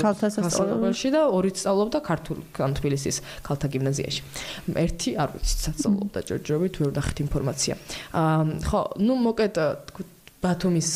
ქალთა 0.01 0.27
სასწავლებელში 0.33 1.09
და 1.13 1.21
ორი 1.27 1.51
სწავლობდა 1.53 1.99
ქართულ 2.07 2.37
ან 2.65 2.73
თბილისის 2.79 3.21
ქალთა 3.45 3.67
გიმნაზიაში. 3.77 4.21
ერთი 4.73 5.09
არ 5.21 5.29
ვიცი, 5.37 5.55
სწავლობდა 5.77 6.19
ჯერჯერობით 6.33 6.73
ვერ 6.81 6.91
დახით 6.97 7.17
ინფორმაცია. 7.27 7.73
აა 8.17 8.41
ხო, 8.63 8.81
ну, 9.05 9.13
მოკეთ 9.27 9.53
ბათუმის 10.43 10.89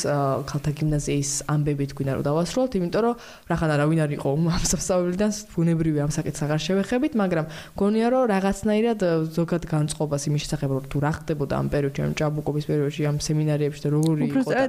ქალთა 0.52 0.72
გიმნაზიის 0.78 1.32
ამბებით 1.54 1.92
გვინდა 1.98 2.14
რომ 2.18 2.24
დავასრულოთ, 2.28 2.72
იმიტომ 2.78 3.02
რომ 3.08 3.16
რახან 3.48 3.72
არავინ 3.76 4.00
არ 4.04 4.12
იყო 4.18 4.28
ამ 4.36 4.66
სასწავლებლიდან, 4.72 5.32
ბუნებრივი 5.56 6.00
ამ 6.04 6.12
საკითხს 6.12 6.42
აღარ 6.46 6.62
შევეხებით, 6.68 7.14
მაგრამ 7.22 7.46
გონია 7.80 8.08
რომ 8.12 8.24
რაღაცნაირად 8.36 9.00
ზოგად 9.38 9.64
განწყობას 9.72 10.22
იმის 10.28 10.42
შესახებ 10.46 10.70
რომ 10.76 10.84
თუ 10.92 10.98
რა 11.08 11.12
ხდებოდა 11.18 11.54
ამ 11.58 11.68
პერიოდში, 11.72 12.02
ამ 12.04 12.14
ჭაბუკობის 12.20 12.66
პერიოდში, 12.68 13.02
ამ 13.08 13.18
სემინარებში 13.24 13.82
და 13.88 13.90
როგორი 13.96 14.22
იყო 14.28 14.42
და 14.52 14.62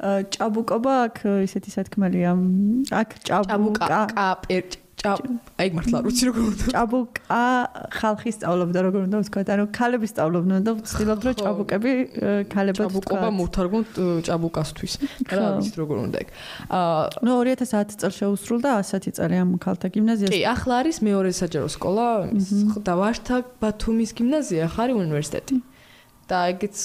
ჭაბუკობა 0.00 0.92
აქ 1.06 1.16
ისეთი 1.44 1.70
სათქმელია. 1.76 2.32
აქ 3.00 3.08
ჭაბუკა 3.20 3.84
ჭაბუკა 3.92 4.30
აი 5.00 5.68
მართლა 5.72 5.98
რუცი 6.04 6.24
როგორ 6.28 6.42
უნდა? 6.50 6.64
ჭაბუკა 6.76 7.44
ხალხი 7.96 8.30
სწავლობდა 8.36 8.80
როგორ 8.84 9.00
უნდა 9.08 9.16
ვთქვა 9.24 9.42
ანუ 9.54 9.64
ქალები 9.72 10.06
სწავლობდნენ 10.12 10.60
და 10.66 10.72
ვცდილობ 10.76 11.20
რომ 11.24 11.34
ჭაბუკები 11.40 11.92
ქალებად 12.52 12.84
ჭაბუკობა 12.84 13.28
მოვთარგმნ 13.40 13.82
ჭაბუკასთვის. 14.28 14.92
რა 15.32 15.46
ვიცით 15.56 15.76
როგორ 15.80 15.96
უნდა 16.04 16.16
ეგ 16.20 16.28
აა 16.68 17.24
ნუ 17.24 17.32
2010 17.48 17.96
წელს 18.00 18.16
შეუსრულდა 18.20 18.70
100 18.84 19.16
წელი 19.16 19.36
ამ 19.40 19.50
ქალთა 19.56 19.88
გიმნაზიას. 19.88 20.30
კი 20.36 20.40
ახლა 20.52 20.74
არის 20.84 20.96
მეორე 21.00 21.30
საჯარო 21.32 21.68
სკოლა 21.76 22.08
და 22.84 22.92
ვაშთა 23.00 23.36
ბათუმის 23.56 24.10
გიმნაზია 24.20 24.64
ხარი 24.68 24.92
უნივერსიტეტი 25.00 25.56
და 26.30 26.38
ეგეც 26.54 26.76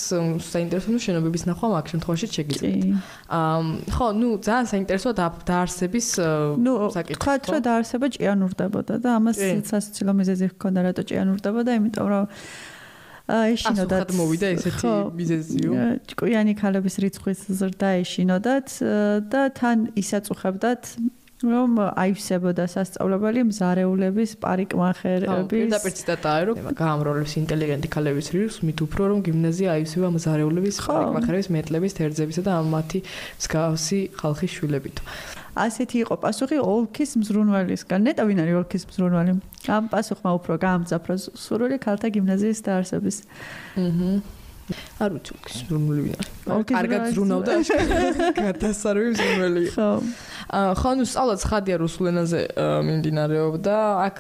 საინტერესო 0.41 0.99
შენობების 1.05 1.43
ნახვა 1.49 1.67
მაგ 1.75 1.86
შემთხვევაში 1.93 2.27
შეგიძლიათ. 2.36 2.86
აა 3.29 3.60
ხო, 3.95 4.08
ნუ 4.19 4.29
ძალიან 4.47 4.67
საინტერესო 4.73 5.10
დაარსების 5.49 6.08
საკითხი. 6.97 7.21
ხო, 7.21 7.34
თქვა 7.45 7.60
დაარსება 7.67 8.08
ჭიანურდებოდა 8.15 8.93
და 9.05 9.10
ამას 9.21 9.38
სასაცილო 9.69 10.13
მიზეზი 10.19 10.45
ჰქონდა 10.53 10.79
რატო 10.89 11.03
ჭიანურდებოდა, 11.10 11.69
იმიტომ 11.77 12.08
რომ 12.13 12.25
ეშინოდათ 13.25 14.10
მოვიდა 14.13 14.47
ესეთი 14.53 14.89
მიზეზიო. 15.17 15.71
ჭკვიანი 16.10 16.53
ქალების 16.62 16.95
რიცხვის 17.01 17.39
ზრდა 17.58 17.89
ეშინოდათ 18.05 18.67
და 19.34 19.41
თან 19.58 19.77
ისაწუხებდათ 19.97 20.81
რომ 21.53 21.79
აივსებოდა 21.86 22.65
სასწავლებელი 22.73 23.45
მზარეულების 23.51 24.31
პარიკმახერების 24.45 25.47
პირდაპირ 25.53 25.95
ციტატაა 25.99 26.41
რომ 26.49 26.55
გაამროლებს 26.81 27.34
ინტელიგენტი 27.41 27.88
ქალების 27.95 28.27
რიცხვის 28.36 28.60
მით 28.65 28.86
უფრო 28.86 29.03
რომ 29.13 29.23
გიმნაზია 29.29 29.69
აივსება 29.77 30.10
მზარეულების 30.17 30.75
პარიკმახერების 30.89 31.49
მეტლების 31.55 31.97
თერძებისა 32.01 32.41
და 32.49 32.53
მათი 32.75 32.99
მსგავსი 33.39 33.99
ხალხის 34.21 34.51
შვილებით 34.60 35.03
ასეთი 35.55 36.01
იყო 36.03 36.15
პასუხი 36.19 36.58
ოლქის 36.60 37.15
მზრუნვალისგან. 37.15 37.99
ნეტა 38.08 38.23
ვინ 38.27 38.39
არის 38.43 38.55
ოლქის 38.60 38.84
მზრუნვალი? 38.91 39.34
ამ 39.71 39.84
პასუხმა 39.88 40.31
უფრო 40.39 40.53
გაამძაფრა 40.60 41.15
სურვილი 41.31 41.77
ქალთა 41.79 42.08
გიმნაზიის 42.12 42.60
დაარსების. 42.67 43.17
აჰა. 43.79 44.12
არ 44.99 45.10
ვიცი 45.15 45.29
ოლქის 45.36 45.55
მზრუნვალი 45.63 46.01
ვინ 46.03 46.15
არის. 46.19 46.35
კარგად 46.45 47.10
ზრუნავდა 47.15 47.53
გადასარევი 48.38 49.10
მზრუნვალი. 49.15 49.65
ხო. 49.75 49.89
ხო 50.45 50.91
ნუ 50.93 51.05
სწავლაც 51.10 51.41
ხადია 51.49 51.77
რუსულ 51.81 52.05
ენაზე 52.13 52.39
მიმდინარეობდა 52.86 53.75
აქ 54.05 54.15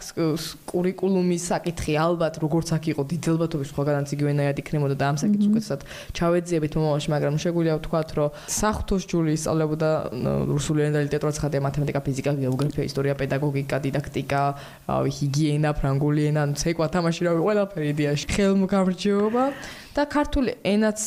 კურიკულუმის 0.65 1.43
საკითხი 1.53 1.93
ალბათ 2.01 2.39
როგორც 2.41 2.73
აქ 2.73 2.83
იყო 2.91 3.03
დიდელბათობის 3.13 3.69
სხვაგანაც 3.69 4.09
იგივენაირად 4.17 4.57
იქნებოდა 4.65 4.95
და 4.97 5.05
ამ 5.13 5.17
საკითხს 5.21 5.47
უკეთესად 5.53 5.85
ჩავეძიებით 6.17 6.73
მომავალში 6.81 7.09
მაგრამ 7.13 7.37
შეგვიძლია 7.45 7.75
ვთქვათ 7.77 8.09
რომ 8.17 8.33
სახთოს 8.57 9.03
ჯული 9.05 9.37
სწავლებოდა 9.37 9.89
რუსული 10.49 10.79
ენა 10.89 10.97
და 10.97 11.05
ლიტერატურა 11.05 11.41
ხადია 11.45 11.61
მათემატიკა 11.61 11.99
ფიზიკა 12.09 12.31
გეოგრაფია 12.41 12.83
ისტორია 12.89 13.13
პედაგოგიკა 13.21 13.77
დიდაქტიკა 13.85 14.41
ჰიგიენა 14.89 15.71
ფრანგული 15.77 16.21
ენა 16.33 16.43
ცეკვა 16.57 16.87
თამაში 16.89 17.21
რავი 17.29 17.41
ყველაფერი 17.45 17.87
იდეაში 17.93 18.25
ხელმგამრჯობა 18.33 19.43
და 19.95 20.03
ქართული 20.11 20.51
ენაც 20.67 20.99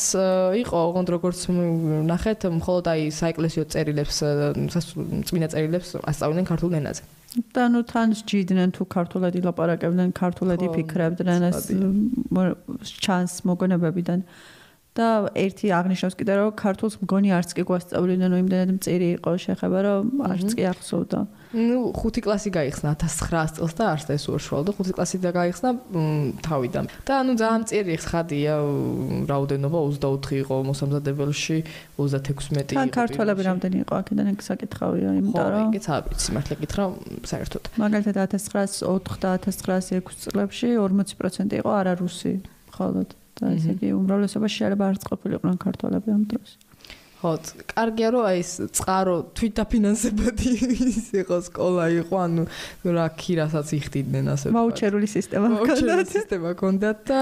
იყო 0.62 0.76
ოღონდ 0.88 1.08
როგორც 1.14 1.40
ნახეთ 2.09 2.49
მხოლოდ 2.59 2.90
აი 2.92 3.03
საეკლესიო 3.18 3.64
წერილებს 3.73 4.18
წმინდა 5.29 5.49
წერილებს 5.55 5.88
ასწავლენ 6.03 6.44
ქართულ 6.49 6.73
ენაზე. 6.81 7.03
და 7.53 7.64
ნუ 7.68 7.81
თან 7.85 8.09
სჯიდნენ 8.16 8.71
თუ 8.73 8.83
ქართულად 8.88 9.35
ილაპარაკებდნენ 9.37 10.11
ქართულად 10.16 10.61
იფიქრებდნენ 10.64 11.42
ეს 11.53 11.68
ჩანს 13.05 13.33
მოგონებებიდან 13.44 14.23
და 14.99 15.09
ერთი 15.39 15.67
აღნიშნავს 15.79 16.15
კიდე 16.19 16.33
რომ 16.39 16.51
ქართულს 16.59 16.95
მგონი 16.99 17.31
არც 17.39 17.51
კი 17.55 17.63
გვასწავლიდნენ 17.71 18.29
რომ 18.35 18.41
იმდენად 18.45 18.71
მწირი 18.79 19.09
იყო 19.19 19.33
შეხება 19.47 19.79
რომ 19.87 20.05
არც 20.27 20.51
კი 20.59 20.65
ახსოვდა. 20.75 21.21
ნუ 21.49 21.97
ხუთი 21.97 22.21
კლასი 22.27 22.51
გაიხსნა 22.53 22.91
1900 23.01 23.57
წელს 23.57 23.73
და 23.79 23.85
არც 23.89 24.09
ეს 24.13 24.25
უშუალო 24.29 24.65
და 24.69 24.73
ხუთი 24.77 24.93
კლასი 24.93 25.17
და 25.25 25.31
გაიხსნა 25.33 25.71
თავიდან. 26.45 26.85
და 27.09 27.13
ანუ 27.25 27.33
ძალიან 27.41 27.61
მწირი 27.65 27.95
ხადია 28.05 28.55
რაოდენობა 29.31 29.79
24 29.89 30.45
იყო 30.45 30.55
მოსამზადებელში 30.69 31.57
36 31.97 32.53
მეტი 32.53 32.73
იყო. 32.77 32.93
ქართველები 32.93 33.43
რამდენი 33.49 33.77
იყო 33.85 33.95
აქედან 34.01 34.27
ეგ 34.29 34.41
საკითხავია 34.45 35.11
იმიტომ 35.25 35.49
რომ 35.49 35.65
ხო, 35.65 35.69
ეგეც 35.73 35.87
აბიცი 35.89 36.29
მართლა 36.37 36.55
გითხრა 36.61 36.85
საერთოდ. 37.33 37.65
მაგალითად 37.81 38.17
1904 38.29 39.17
და 39.25 39.31
1906 39.41 40.29
წლებში 40.29 40.69
40% 40.77 41.57
იყო 41.65 41.71
არარუსი 41.81 42.33
ხოლოდ. 42.77 43.09
და 43.38 43.55
ესე 43.55 43.70
იგი 43.79 43.88
უმრავლესობა 43.98 44.46
შეიძლება 44.55 44.85
არც 44.92 45.03
ყოფილიყვნენ 45.11 45.57
ქართველები 45.64 46.09
ამ 46.14 46.22
დროს. 46.31 46.51
ხო, 47.18 47.35
კარგია 47.74 48.09
რომ 48.14 48.24
აი 48.31 48.38
ეს 48.38 48.51
წყარო 48.79 49.14
თვითდაფინანსებადი 49.35 50.51
ის 50.87 51.07
იყო 51.18 51.37
სკოლა 51.51 51.87
იყო, 52.07 52.14
ანუ 52.14 52.42
რა 52.94 53.07
ქირასაც 53.18 53.68
იხდიდნენ 53.74 54.24
ასე. 54.38 54.53
ვაუჩერული 54.55 55.09
სისტემა 55.11 55.46
ჰქონდათ. 55.51 55.66
ვაუჩერული 55.66 56.07
სისტემა 56.14 56.48
ჰქონდათ 56.55 56.98
და 57.11 57.20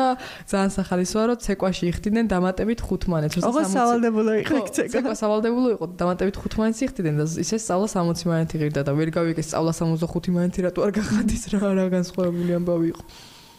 ძალიან 0.52 0.70
სახალისოა 0.76 1.24
რომ 1.32 1.38
ცეკვაში 1.40 1.84
იხდიდნენ 1.96 2.26
დამატებით 2.28 2.80
5 2.84 3.08
მანეთს. 3.08 3.40
ოღონდ 3.40 3.68
სავალდებულო 3.72 4.32
იყო 4.44 4.56
ცეკვა. 4.76 4.92
ცეკვა 4.92 5.14
სავალდებულო 5.16 5.68
იყო, 5.80 5.84
დამატებით 5.96 6.36
5 6.44 6.60
მანეთს 6.60 6.80
იხდიდნენ 6.84 7.16
და 7.16 7.24
ისე 7.40 7.56
სწავლა 7.56 7.88
60 7.96 8.28
მანეთი 8.28 8.56
ღირდა 8.60 8.80
და 8.84 8.92
ვერ 9.00 9.08
გავიგე 9.16 9.42
სწავლა 9.48 9.72
65 9.80 10.28
მანეთი 10.36 10.60
რატო 10.68 10.80
არ 10.84 10.92
გახადის 10.92 11.42
რა 11.56 11.72
რა 11.72 11.86
განსხვავებული 11.96 12.52
ამბავი 12.60 12.86
იყო. 12.92 13.04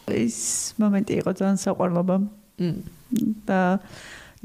ის 0.08 0.38
მომენტი 0.78 1.14
იყო 1.20 1.32
ძალიან 1.34 1.58
საყვარლობა. 1.66 2.16
და 2.58 3.62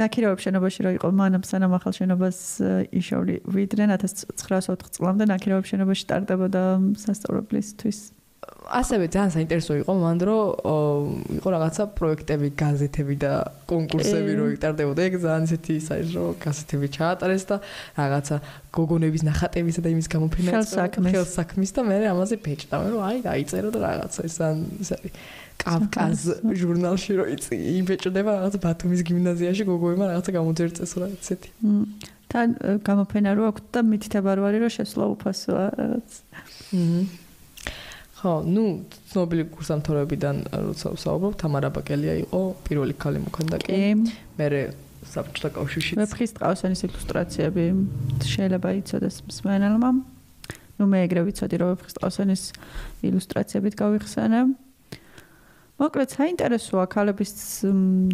ნაკირეობის 0.01 0.47
შენობაში 0.47 0.85
რო 0.87 0.91
იყო 0.97 1.09
მანამ 1.17 1.45
სანამ 1.49 1.77
ახალ 1.77 1.93
შენობას 1.97 2.39
იშოვლი 3.01 3.37
ვიდრე 3.57 3.89
1904 3.93 4.93
წლამდე 4.97 5.29
ნაკირეობის 5.33 5.73
შენობაში 5.73 6.07
სტარტებოდა 6.07 6.63
სასწავლებლისთვის 7.05 7.99
ასევე 8.73 9.07
ძალიან 9.13 9.33
საინტერესო 9.37 9.73
იყო 9.83 9.93
მან 10.01 10.19
რომ 10.27 11.09
იყო 11.39 11.49
რაღაცა 11.55 11.83
პროექტები 11.99 12.49
გაზეთები 12.57 13.15
და 13.21 13.33
კონკურსები 13.69 14.33
რო 14.39 14.47
იტარდებოდა. 14.57 15.01
ეგ 15.09 15.15
ძალიან 15.25 15.45
ისეთი 15.49 15.75
საერთო 15.89 16.23
გაზეთები 16.41 16.87
ჩაატარეს 16.97 17.45
და 17.51 17.57
რაღაცა 18.01 18.37
გოგონების 18.73 19.23
ნახატებისა 19.29 19.81
და 19.85 19.89
იმის 19.93 20.09
გამოფენა 20.15 20.51
ხელსაქმის 21.13 21.71
და 21.77 21.81
მე 21.85 21.97
ამაზე 22.15 22.37
ბეჭდა 22.43 22.75
მე 22.83 22.89
რომ 22.97 23.03
აი 23.09 23.19
დაიწერო 23.29 23.69
და 23.77 23.79
რაღაცა 23.87 24.21
ეს 24.27 24.35
ძალიან 24.41 24.59
ის 24.83 24.91
არის 24.97 25.13
კავკაზ 25.63 26.19
ჟურნალში 26.43 27.13
რო 27.19 27.25
იბეჭდება 27.79 28.31
რაღაც 28.41 28.55
ბათუმის 28.65 29.01
გიმნაზიაში 29.07 29.63
გოგოებმა 29.69 30.05
რაღაცა 30.11 30.31
გამოძერწეს 30.39 30.93
რა 30.99 31.07
ისეთი. 31.21 31.49
თან 32.33 32.49
გამოფენა 32.89 33.31
რო 33.37 33.43
აქვს 33.53 33.63
და 33.71 33.81
მითითება 33.85 34.31
რო 34.33 34.43
არის 34.49 34.61
რომ 34.65 34.73
შესვლა 34.79 35.05
უფასოა 35.15 35.65
რაღაც. 35.77 36.09
ხო, 38.23 38.47
ნუ 38.47 38.65
ცნობილი 39.11 39.45
კურსანთორებიდან 39.51 40.37
როცა 40.55 40.95
ვსაუბრობ, 40.95 41.33
თამარა 41.43 41.69
ბაკელია 41.75 42.15
იყო 42.23 42.41
პირველი 42.63 42.95
ქალი 42.95 43.19
მოქანდაკე. 43.27 43.79
მე 44.39 44.47
საბჭოთა 45.11 45.49
კავშირში 45.59 45.99
მეფხის 45.99 46.31
ტყავსანის 46.39 46.81
ილუსტრაციები 46.87 47.65
შეიძლება 48.23 48.69
იცოდეს 48.79 49.17
მსმენელმა. 49.27 49.91
ნუ 50.79 50.85
მე 50.87 50.99
ეგრე 51.07 51.21
ვიცოდი 51.27 51.57
რომ 51.59 51.69
მეფხის 51.75 51.95
ტყავსანის 51.99 52.43
ილუსტრაციებით 53.11 53.75
გავიხსენებ. 53.83 54.47
მოკლედ 55.83 56.11
საინტერესოა 56.15 56.85
ქალების 56.95 57.33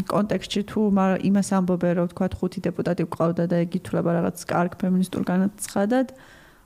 კონტექსტში 0.09 0.62
თუ 0.73 0.81
იმას 1.29 1.49
ამბობენ 1.59 1.92
რომ 2.01 2.07
თქვა 2.16 2.27
ხუთი 2.40 2.61
დეპუტატი 2.64 3.05
ყავდა 3.12 3.44
და 3.53 3.57
იგი 3.68 3.79
თულება 3.85 4.11
რაღაც 4.16 4.37
კარგ 4.49 4.73
ფემინისტურ 4.81 5.23
განაცხადად 5.29 6.16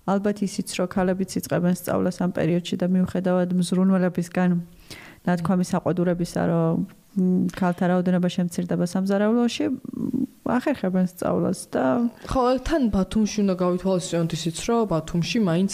ალბათ 0.08 0.42
ისიც 0.42 0.68
რომ 0.78 0.88
ქალებიც 0.90 1.30
იწყებენ 1.38 1.74
სწავლას 1.78 2.16
ამ 2.24 2.30
პერიოდში 2.34 2.76
და 2.82 2.86
მიუხედავად 2.90 3.54
მზრუნველებისგან 3.54 4.50
ნათქვამი 5.28 5.64
საყვადურებისა 5.70 6.42
რომ 6.50 6.74
ქალთა 7.52 7.84
რაოდენობა 7.92 8.28
შემცირდება 8.32 8.86
სამზარეულოში 8.88 9.66
ახერხებენ 10.48 11.06
სწავლას 11.12 11.60
და 11.70 11.84
ხო 12.26 12.44
თან 12.66 12.88
ბათუმში 12.90 13.38
უნდა 13.44 13.54
გავითვალისწინოთ 13.62 14.32
ისიც 14.36 14.56
რომ 14.66 14.80
ბათუმში 14.90 15.38
მაინც 15.44 15.72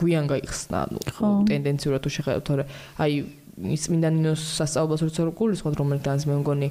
გვიან 0.00 0.24
გაიხსნა 0.32 0.78
ანუ 0.86 1.00
ტენდენციურად 1.50 2.00
თუ 2.06 2.10
შეხედავთ 2.16 2.44
თორე 2.46 2.64
აი 3.02 3.12
ის 3.52 3.84
მინდა 3.92 4.08
ნინოს 4.16 4.42
სასწაულოს 4.56 5.02
როცა 5.04 5.28
გულისხმობ 5.36 5.74
რომელთანაც 5.76 6.24
მე 6.24 6.36
მგონი 6.40 6.68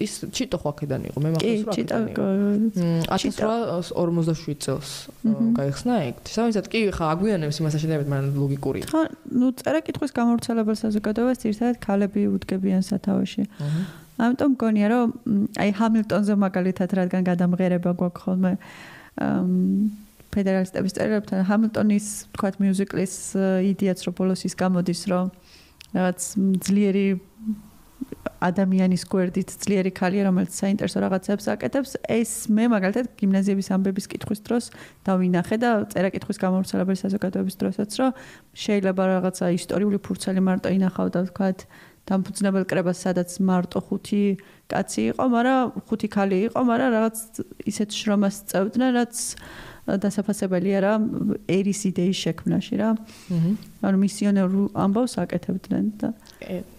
ის 0.00 0.12
ჩიტო 0.32 0.56
ხო 0.62 0.68
აქედან 0.72 1.02
იყო 1.12 1.18
მე 1.20 1.30
მახსოვს 1.34 1.64
რა 1.68 3.16
ჩიტო 3.20 3.48
1847 3.84 4.56
წელს 4.64 4.90
გაიხსნა 5.58 5.94
ეგ. 6.08 6.14
სამისად 6.24 6.70
კი 6.72 6.80
ხა 6.96 7.04
აგვიანებს 7.12 7.60
იმას 7.60 7.76
შედებათ 7.84 8.08
მაგრამ 8.08 8.38
ლოგიკურია 8.40 8.88
ხა 8.88 9.02
ნუ 9.12 9.46
წერა 9.60 9.80
კითხვის 9.84 10.16
გამავრცელებელ 10.16 10.76
საზოგადოებას 10.80 11.44
ერთად 11.44 11.74
ქალები 11.84 12.22
უდგებიან 12.32 12.82
სათავეში. 12.88 13.44
ამიტომ 14.24 14.50
მგონია 14.56 14.86
რომ 14.88 15.08
აი 15.60 15.70
ჰამილტონზე 15.76 16.34
მაგალითად 16.40 16.88
რადგან 16.96 17.22
გადამღერება 17.28 17.90
გვაქვს 17.92 18.20
ხოლმე 18.24 18.52
ფედერალისტების 20.34 20.92
წერებთან 20.96 21.46
ჰამილტონის 21.46 22.06
თქვათ 22.34 22.54
მიუზიკლის 22.62 23.14
იდეაც 23.70 23.98
რო 24.06 24.10
ბოლოს 24.18 24.40
ის 24.48 24.54
გამოდის 24.58 25.02
რომ 25.12 25.30
რაღაც 25.94 26.20
ძლიერი 26.66 27.06
ადამიანის 28.44 29.04
გვერდით 29.08 29.54
ძლიერი 29.64 29.90
ქალია 29.96 30.26
რომელიც 30.28 30.52
საინტერესო 30.58 30.98
რაღაცებს 31.00 31.46
აკეთებს. 31.54 31.90
ეს 32.04 32.30
მე 32.52 32.68
მაგალითად 32.74 33.06
გიმნაზიების 33.16 33.68
ამბების 33.72 34.06
კითხვის 34.12 34.40
დროს 34.44 34.64
დავინახე 35.08 35.56
და 35.64 35.70
წერა-კითხვის 35.88 36.38
გამავრცელებელი 36.44 36.98
საზოგადოების 37.00 37.56
დროსაც 37.62 37.90
რომ 38.00 38.10
შეიძლება 38.52 39.02
რაღაცა 39.14 39.44
ისტორიული 39.56 39.98
ფურცელი 40.04 40.40
მარტო 40.44 40.68
ინახავ 40.76 41.08
და 41.14 41.20
ვთქვათ 41.24 41.58
დამფუძნებელ 42.04 42.64
კრებას 42.68 42.98
სადაც 43.00 43.30
მარტო 43.40 43.80
ხუთი 43.80 44.24
კაცი 44.68 45.00
იყო, 45.12 45.24
მაგრამ 45.24 45.62
ხუთი 45.88 46.08
ქალი 46.12 46.38
იყო, 46.48 46.60
მაგრამ 46.68 46.90
რაღაც 46.96 47.16
ისეთ 47.64 47.90
შრომას 47.96 48.36
წევდნენ, 48.52 48.90
რაც 49.00 49.14
დასაფასებელია 49.84 50.78
რა 50.80 50.92
ერის 51.44 51.80
იდეის 51.92 52.16
შექმნაში 52.24 52.74
რა. 52.80 52.90
აჰა. 52.96 53.50
ანუ 53.84 53.96
მისიონერ 54.00 54.46
ამბავს 54.72 55.14
აკეთებდნენ 55.20 55.84
და 56.00 56.08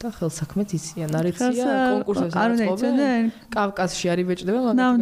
და 0.01 0.09
ხელსაქმეც 0.17 0.69
იციან, 0.73 1.09
არიცია 1.13 1.65
კონკურსებს 2.01 2.33
აწყობენ. 2.33 3.25
კავკასში 3.53 4.05
არის 4.09 4.25
ბეჭდება, 4.25 4.59
მაგრამ 4.65 4.93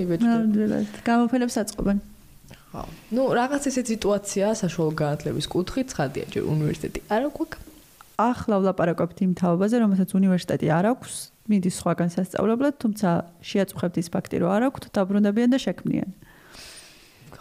იბეჭდება. 0.00 0.32
ნამდვილად. 0.32 0.88
გამოფენებს 1.04 1.54
აწყობენ. 1.60 1.98
ხო. 2.72 2.82
ნუ 3.12 3.22
რაღაც 3.36 3.62
ესე 3.68 3.82
სიტუაცია 3.92 4.46
საშუალო 4.56 4.92
განათლების 4.96 5.46
კუთხით 5.52 5.86
ცხადია, 5.92 6.24
ჯერ 6.32 6.44
უნივერსიტეტი 6.48 7.00
არა 7.12 7.28
გვაქვს. 7.36 7.58
ახლა 8.16 8.56
ვლაპარაკობთ 8.64 9.18
იმ 9.28 9.32
თაობაზე, 9.36 9.76
რომელსაც 9.84 10.10
უნივერსიტეტი 10.16 10.66
არ 10.72 10.84
აქვს 10.96 11.12
მიდის 11.52 11.74
სხვაგან 11.80 12.08
სასწავლებლად, 12.16 12.74
თუმცა 12.80 13.08
შეაწუხებთ 13.44 13.96
ის 14.00 14.08
ფაქტი, 14.08 14.36
რომ 14.40 14.50
არ 14.56 14.62
აქვთ 14.72 14.84
დაბრუნებიან 14.96 15.50
და 15.52 15.58
შექმნიან. 15.60 16.10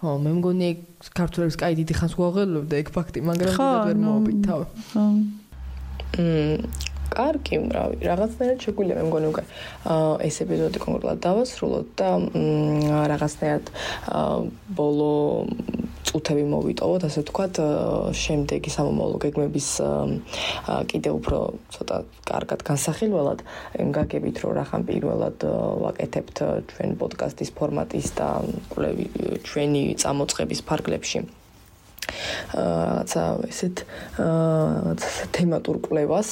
ხო, 0.05 0.13
მე 0.21 0.31
მგონი 0.37 0.69
ქართულებს 1.17 1.57
კაი 1.57 1.73
დიდი 1.81 1.93
ხანს 1.97 2.13
გვაღელვებდა 2.13 2.75
ეგ 2.77 2.89
ფაქტი, 2.93 3.19
მაგრამ 3.25 3.55
დიდად 3.57 3.87
ვერ 3.89 3.97
მოობით 4.05 4.37
თავ. 4.45 4.59
ხო. 4.93 5.05
მმ 6.21 6.93
კარგი, 7.15 7.57
რავი, 7.71 7.97
რაღაცნაირად 8.03 8.63
შეგვიძლია 8.65 8.97
მე 8.99 9.03
მგონი 9.07 9.27
უკვე 9.31 9.43
ეს 10.27 10.37
ეპიზოდი 10.43 10.81
კონკრეტულად 10.83 11.21
დავასრულოთ 11.25 11.87
და 12.01 12.09
რაღაცნაირად 13.13 13.65
ბოლო 14.79 15.11
წუთები 16.15 16.43
მოვიტოვოთ, 16.47 17.01
ასე 17.11 17.21
ვთქვათ, 17.25 17.57
შემდეგი 18.15 18.71
სამომავლო 18.71 19.17
გეგმების 19.19 19.67
კიდე 20.91 21.11
უფრო 21.11 21.39
ცოტა 21.75 21.97
კარგად 22.23 22.63
განსახილველად, 22.63 23.43
გაგებით 23.99 24.39
რომ 24.39 24.55
რახან 24.55 24.87
პირველად 24.87 25.43
ვაკეთებთ 25.83 26.37
ჩვენ 26.71 26.95
პოდკასტის 27.03 27.51
ფორმატის 27.59 28.07
და 28.15 28.29
ჩვენი 29.43 29.83
წამოწყების 29.99 30.61
ფარგლებში. 30.63 31.27
რაღაცა 32.55 33.23
ესეთ 33.51 33.77
რაღაცა 34.19 35.25
თემატურ 35.35 35.77
კვლევას 35.85 36.29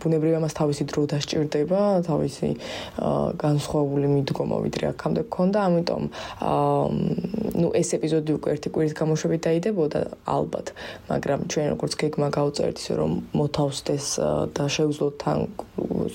ბუნებრივია 0.00 0.40
მას 0.42 0.54
თავისი 0.56 0.82
დრო 0.90 1.02
დასჭირდება, 1.12 1.80
თავისი 2.06 2.48
განსხვავებული 3.40 4.06
მიდგომა 4.12 4.56
ვიდრე 4.66 4.84
აქამდე 4.92 5.22
გქონდა, 5.28 5.58
ამიტომ 5.68 6.02
ნუ 7.56 7.68
ეს 7.80 7.88
ეპიზოდი 7.96 8.30
უკვე 8.36 8.48
ერთი 8.56 8.68
კვირის 8.74 8.94
გამოშვებით 9.00 9.40
დაიდებოდა 9.46 10.00
ალბათ, 10.28 10.66
მაგრამ 11.10 11.40
ჩვენ 11.50 11.66
როგორც 11.74 11.92
გეგმა 12.00 12.28
გავწერთ 12.36 12.76
ისე 12.82 12.92
რომ 13.00 13.12
მოთავსდეს 13.32 14.06
და 14.56 14.64
შევძლოთ 14.66 15.14
თან 15.22 15.38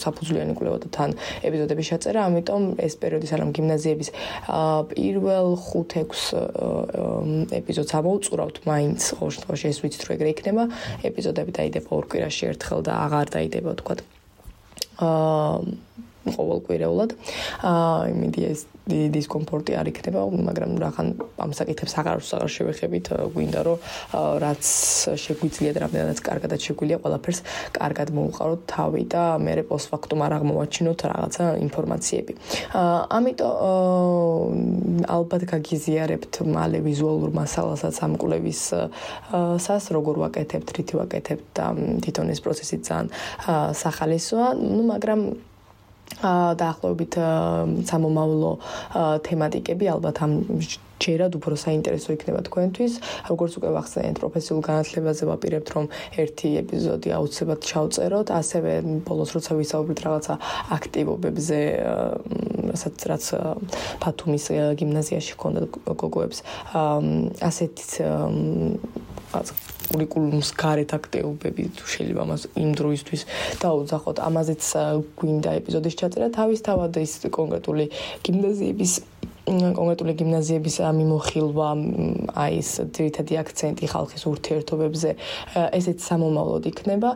საფუძვლიანი 0.01 0.53
კვლევა 0.55 0.77
და 0.83 0.87
თან 0.95 1.09
ეპიზოდების 1.47 1.85
შეწერა, 1.91 2.19
ამიტომ 2.29 2.63
ეს 2.85 2.93
პერიოდი 3.01 3.27
სანამ 3.31 3.49
გიმნაზიების 3.57 4.09
პირველ 4.93 5.47
5-6 5.57 7.50
ეპიზოდს 7.59 7.93
ამოვწურავთ 7.99 8.55
მაინც 8.69 8.99
ყოველ 9.19 9.31
შემთხვევაში 9.35 9.65
ეს 9.71 9.77
ვიცით 9.83 10.01
რომ 10.07 10.15
ეგრე 10.15 10.29
იქნება. 10.35 10.63
ეპიზოდები 11.09 11.51
დაიდება 11.59 11.89
ორ 11.97 12.05
კვირაში 12.11 12.43
ერთხელ 12.51 12.79
და 12.87 12.93
აღარ 13.05 13.27
დაიდება 13.35 13.71
თქვა 13.81 13.95
აა 15.01 15.57
ყოველკვირეულად. 16.25 17.15
აა 17.65 18.13
იმედი 18.13 18.41
ეს 18.51 18.61
დისკომფორტი 18.91 19.75
არ 19.77 19.87
იქნება, 19.91 20.21
მაგრამ 20.47 20.71
რახან 20.81 21.07
ამ 21.37 21.51
საკითხებს 21.53 21.93
აღარ 22.01 22.17
აღარ 22.21 22.49
შევეხებით, 22.55 23.05
გვინდა 23.33 23.61
რომ 23.65 23.77
რაც 24.41 24.63
შეგვიძლია 25.21 25.71
და 25.75 25.79
რამდენადაც 25.85 26.19
კარგადაც 26.25 26.59
შეგვიძლია 26.65 26.97
ყველაფერს 27.03 27.39
კარგად 27.77 28.07
მოუყაროთ 28.17 28.61
თავი 28.73 29.03
და 29.13 29.23
მე 29.37 29.53
პოსტფაქტუმ 29.69 30.19
არ 30.25 30.33
აღმოვაჩინოთ 30.41 30.99
რაღაცა 31.11 31.45
ინფორმაციები. 31.65 32.33
აა 32.73 32.99
ამიტომ 33.17 33.53
ალბათ 35.17 35.41
გაგიზიარებთ 35.53 36.33
მალე 36.41 36.79
ვიზუალურ 36.81 37.29
მასალასაც 37.37 37.95
ამ 38.01 38.13
კვლევის 38.21 38.61
სას 39.61 39.83
როგორ 39.93 40.15
ვაკეთებთ, 40.25 40.67
რითი 40.77 40.93
ვაკეთებთ 41.01 41.45
და 41.53 41.65
თვითონ 42.01 42.27
ეს 42.33 42.39
პროცესი 42.41 42.75
ძალიან 42.81 43.07
სახალისოა, 43.77 44.47
ну 44.57 44.81
მაგრამ 44.89 45.21
დაახლოებით 46.19 47.13
სამომავლო 47.87 48.51
თემატიკები 49.25 49.85
ალბათ 49.95 50.23
ამ 50.25 50.31
ჯერად 51.01 51.33
უფრო 51.39 51.57
საინტერესო 51.57 52.13
იქნება 52.13 52.41
თქვენთვის. 52.45 52.93
როგორც 53.31 53.53
უკვე 53.57 53.69
ვახსენეთ, 53.73 54.15
პროფესიულ 54.21 54.61
განათლებაზე 54.69 55.23
ვაპირებთ, 55.31 55.67
რომ 55.73 55.85
ერთი 56.21 56.49
ეპიზოდი 56.61 57.09
აუცილებლად 57.17 57.61
ჩავწეროთ, 57.65 58.27
ასევე 58.37 58.71
ბოლოს 59.07 59.29
როცა 59.33 59.51
ვისაუბრეთ 59.57 59.99
რაღაცა 60.05 60.33
აქტივობებზე, 60.77 61.59
რასაც 62.69 62.97
რაც 63.09 63.25
ფათუმის 64.03 64.45
გიმნაზიაში 64.77 65.31
ჰქონდა 65.35 65.61
გოგოებს, 66.01 66.39
ასეთი 69.39 69.71
კურიკულუმს 69.91 70.49
გარეთ 70.55 70.91
აქტიობები 70.97 71.63
თუ 71.77 71.85
შეიძლება 71.93 72.23
მას 72.31 72.41
იმ 72.63 72.69
დროისთვის 72.79 73.21
დაუძახოთ. 73.63 74.17
ამაზეც 74.27 74.63
გვინდა 75.19 75.51
ეპიზოდის 75.59 75.97
ჩაწერა 75.99 76.27
თავისთავად 76.39 76.91
ის 77.05 77.13
კონკრეტული 77.37 77.85
გიმნაზიების 78.25 78.91
კონკრეტული 79.47 80.13
გიმნაზიების 80.21 80.75
მიმოხილვა 80.97 81.69
აი 82.37 82.59
ეს 82.61 82.71
ძირითადი 82.93 83.33
აქცენტი 83.41 83.85
ხალხის 83.93 84.23
ურთიერთობებზე 84.29 85.09
ესეც 85.77 85.97
სამომავლოდ 86.05 86.63
იქნება. 86.71 87.09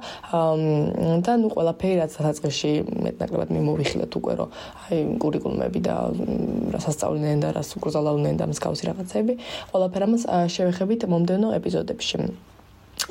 და 1.26 1.34
ნუ 1.42 1.48
ყველაფერი 1.54 1.96
რაც 2.02 2.12
დასაწყისში 2.18 2.72
მეტნაკლებად 3.06 3.50
მიმოვიხილეთ 3.54 4.12
უკვე 4.20 4.34
რომ 4.42 4.50
აი 4.90 4.98
კურიკულუმები 5.22 5.80
და 5.86 5.96
სასწავლდნენ 6.82 7.38
და 7.46 7.50
რას 7.56 7.70
უკრძალავდნენ 7.78 8.36
და 8.42 8.46
მსგავსი 8.50 8.84
რაღაცები 8.90 9.34
ყველაფერ 9.72 10.02
ამას 10.10 10.24
შევეხებით 10.50 11.06
მომდენო 11.06 11.54
ეპიზოდებში 11.62 12.18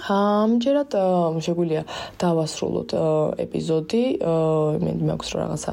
ამჯერად 0.05 0.95
შეგვიძლია 1.45 1.83
დავასრულოთ 2.21 2.91
ეპიზოდი. 3.45 4.03
მე 4.85 4.93
მაქვს 5.09 5.31
რა 5.35 5.45
რაღაცა 5.45 5.73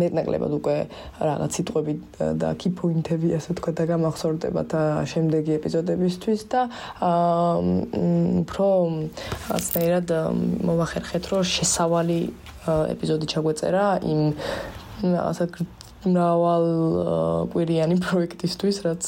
მეტნაკლებად 0.00 0.52
უკვე 0.58 0.76
რაღაც 1.20 1.50
სიტყვები 1.60 1.94
და 2.40 2.48
key 2.60 2.72
point-ები 2.74 3.34
ასე 3.36 3.56
თქვა 3.60 3.72
და 3.78 3.84
გამახსოვრდებათ 3.92 4.70
შემდეგი 5.12 5.52
ეპიზოდებისთვის 5.60 6.40
და 6.52 6.60
უფრო 8.42 8.68
ასნაირად 9.56 10.08
მოვახერხეთ 10.66 11.24
რომ 11.32 11.42
შესავალი 11.56 12.20
ეპიზოდი 12.68 13.26
ჩაგვეწერა 13.32 13.86
იმ 14.04 14.20
რაღაცა 15.00 15.44
მრავალ 16.04 16.64
კვირიანი 17.52 17.96
პროექტისთვის, 18.00 18.76
რაც 18.86 19.02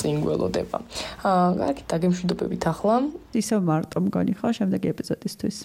წინ 0.00 0.22
გველოდება. 0.24 0.78
აა, 1.20 1.48
კარგი, 1.60 1.82
დაგემშვიდობებით 1.92 2.62
ახლა. 2.72 2.94
ისე 3.36 3.60
მარტო 3.60 3.98
მგონი 4.08 4.32
ხო 4.38 4.48
შემდეგი 4.56 4.88
ეპიზოდისთვის? 4.94 5.56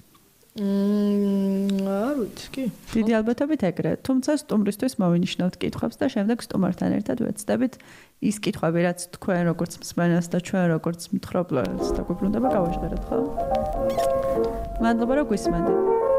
მმ, 0.53 1.81
არ 1.89 2.15
ვიცი, 2.21 2.47
კი. 2.53 2.63
დიდი 2.93 3.11
ალბათობით 3.17 3.61
ეგრე. 3.73 3.91
თუმცა 4.05 4.37
სტუმრისთვის 4.37 4.93
მოვინიშნავთ 5.01 5.55
კითხვებს 5.57 5.97
და 5.97 6.05
შემდეგ 6.13 6.45
სტუმართან 6.45 6.93
ერთად 7.01 7.25
ვეცდებით 7.25 7.73
ის 8.21 8.37
კითხვები, 8.37 8.79
რაც 8.85 8.99
თქვენ 9.17 9.49
როგორც 9.49 9.81
მსმენელს 9.81 10.27
და 10.29 10.37
ჩვენ 10.45 10.65
როგორც 10.77 11.01
მთხრობლებს 11.09 11.87
დაგვიბრუნდება, 11.97 12.47
გავაჟღეროთ, 12.53 13.03
ხო? 13.09 13.17
მადლობა, 14.77 15.13
რომ 15.17 15.25
გვისმენთ. 15.33 16.12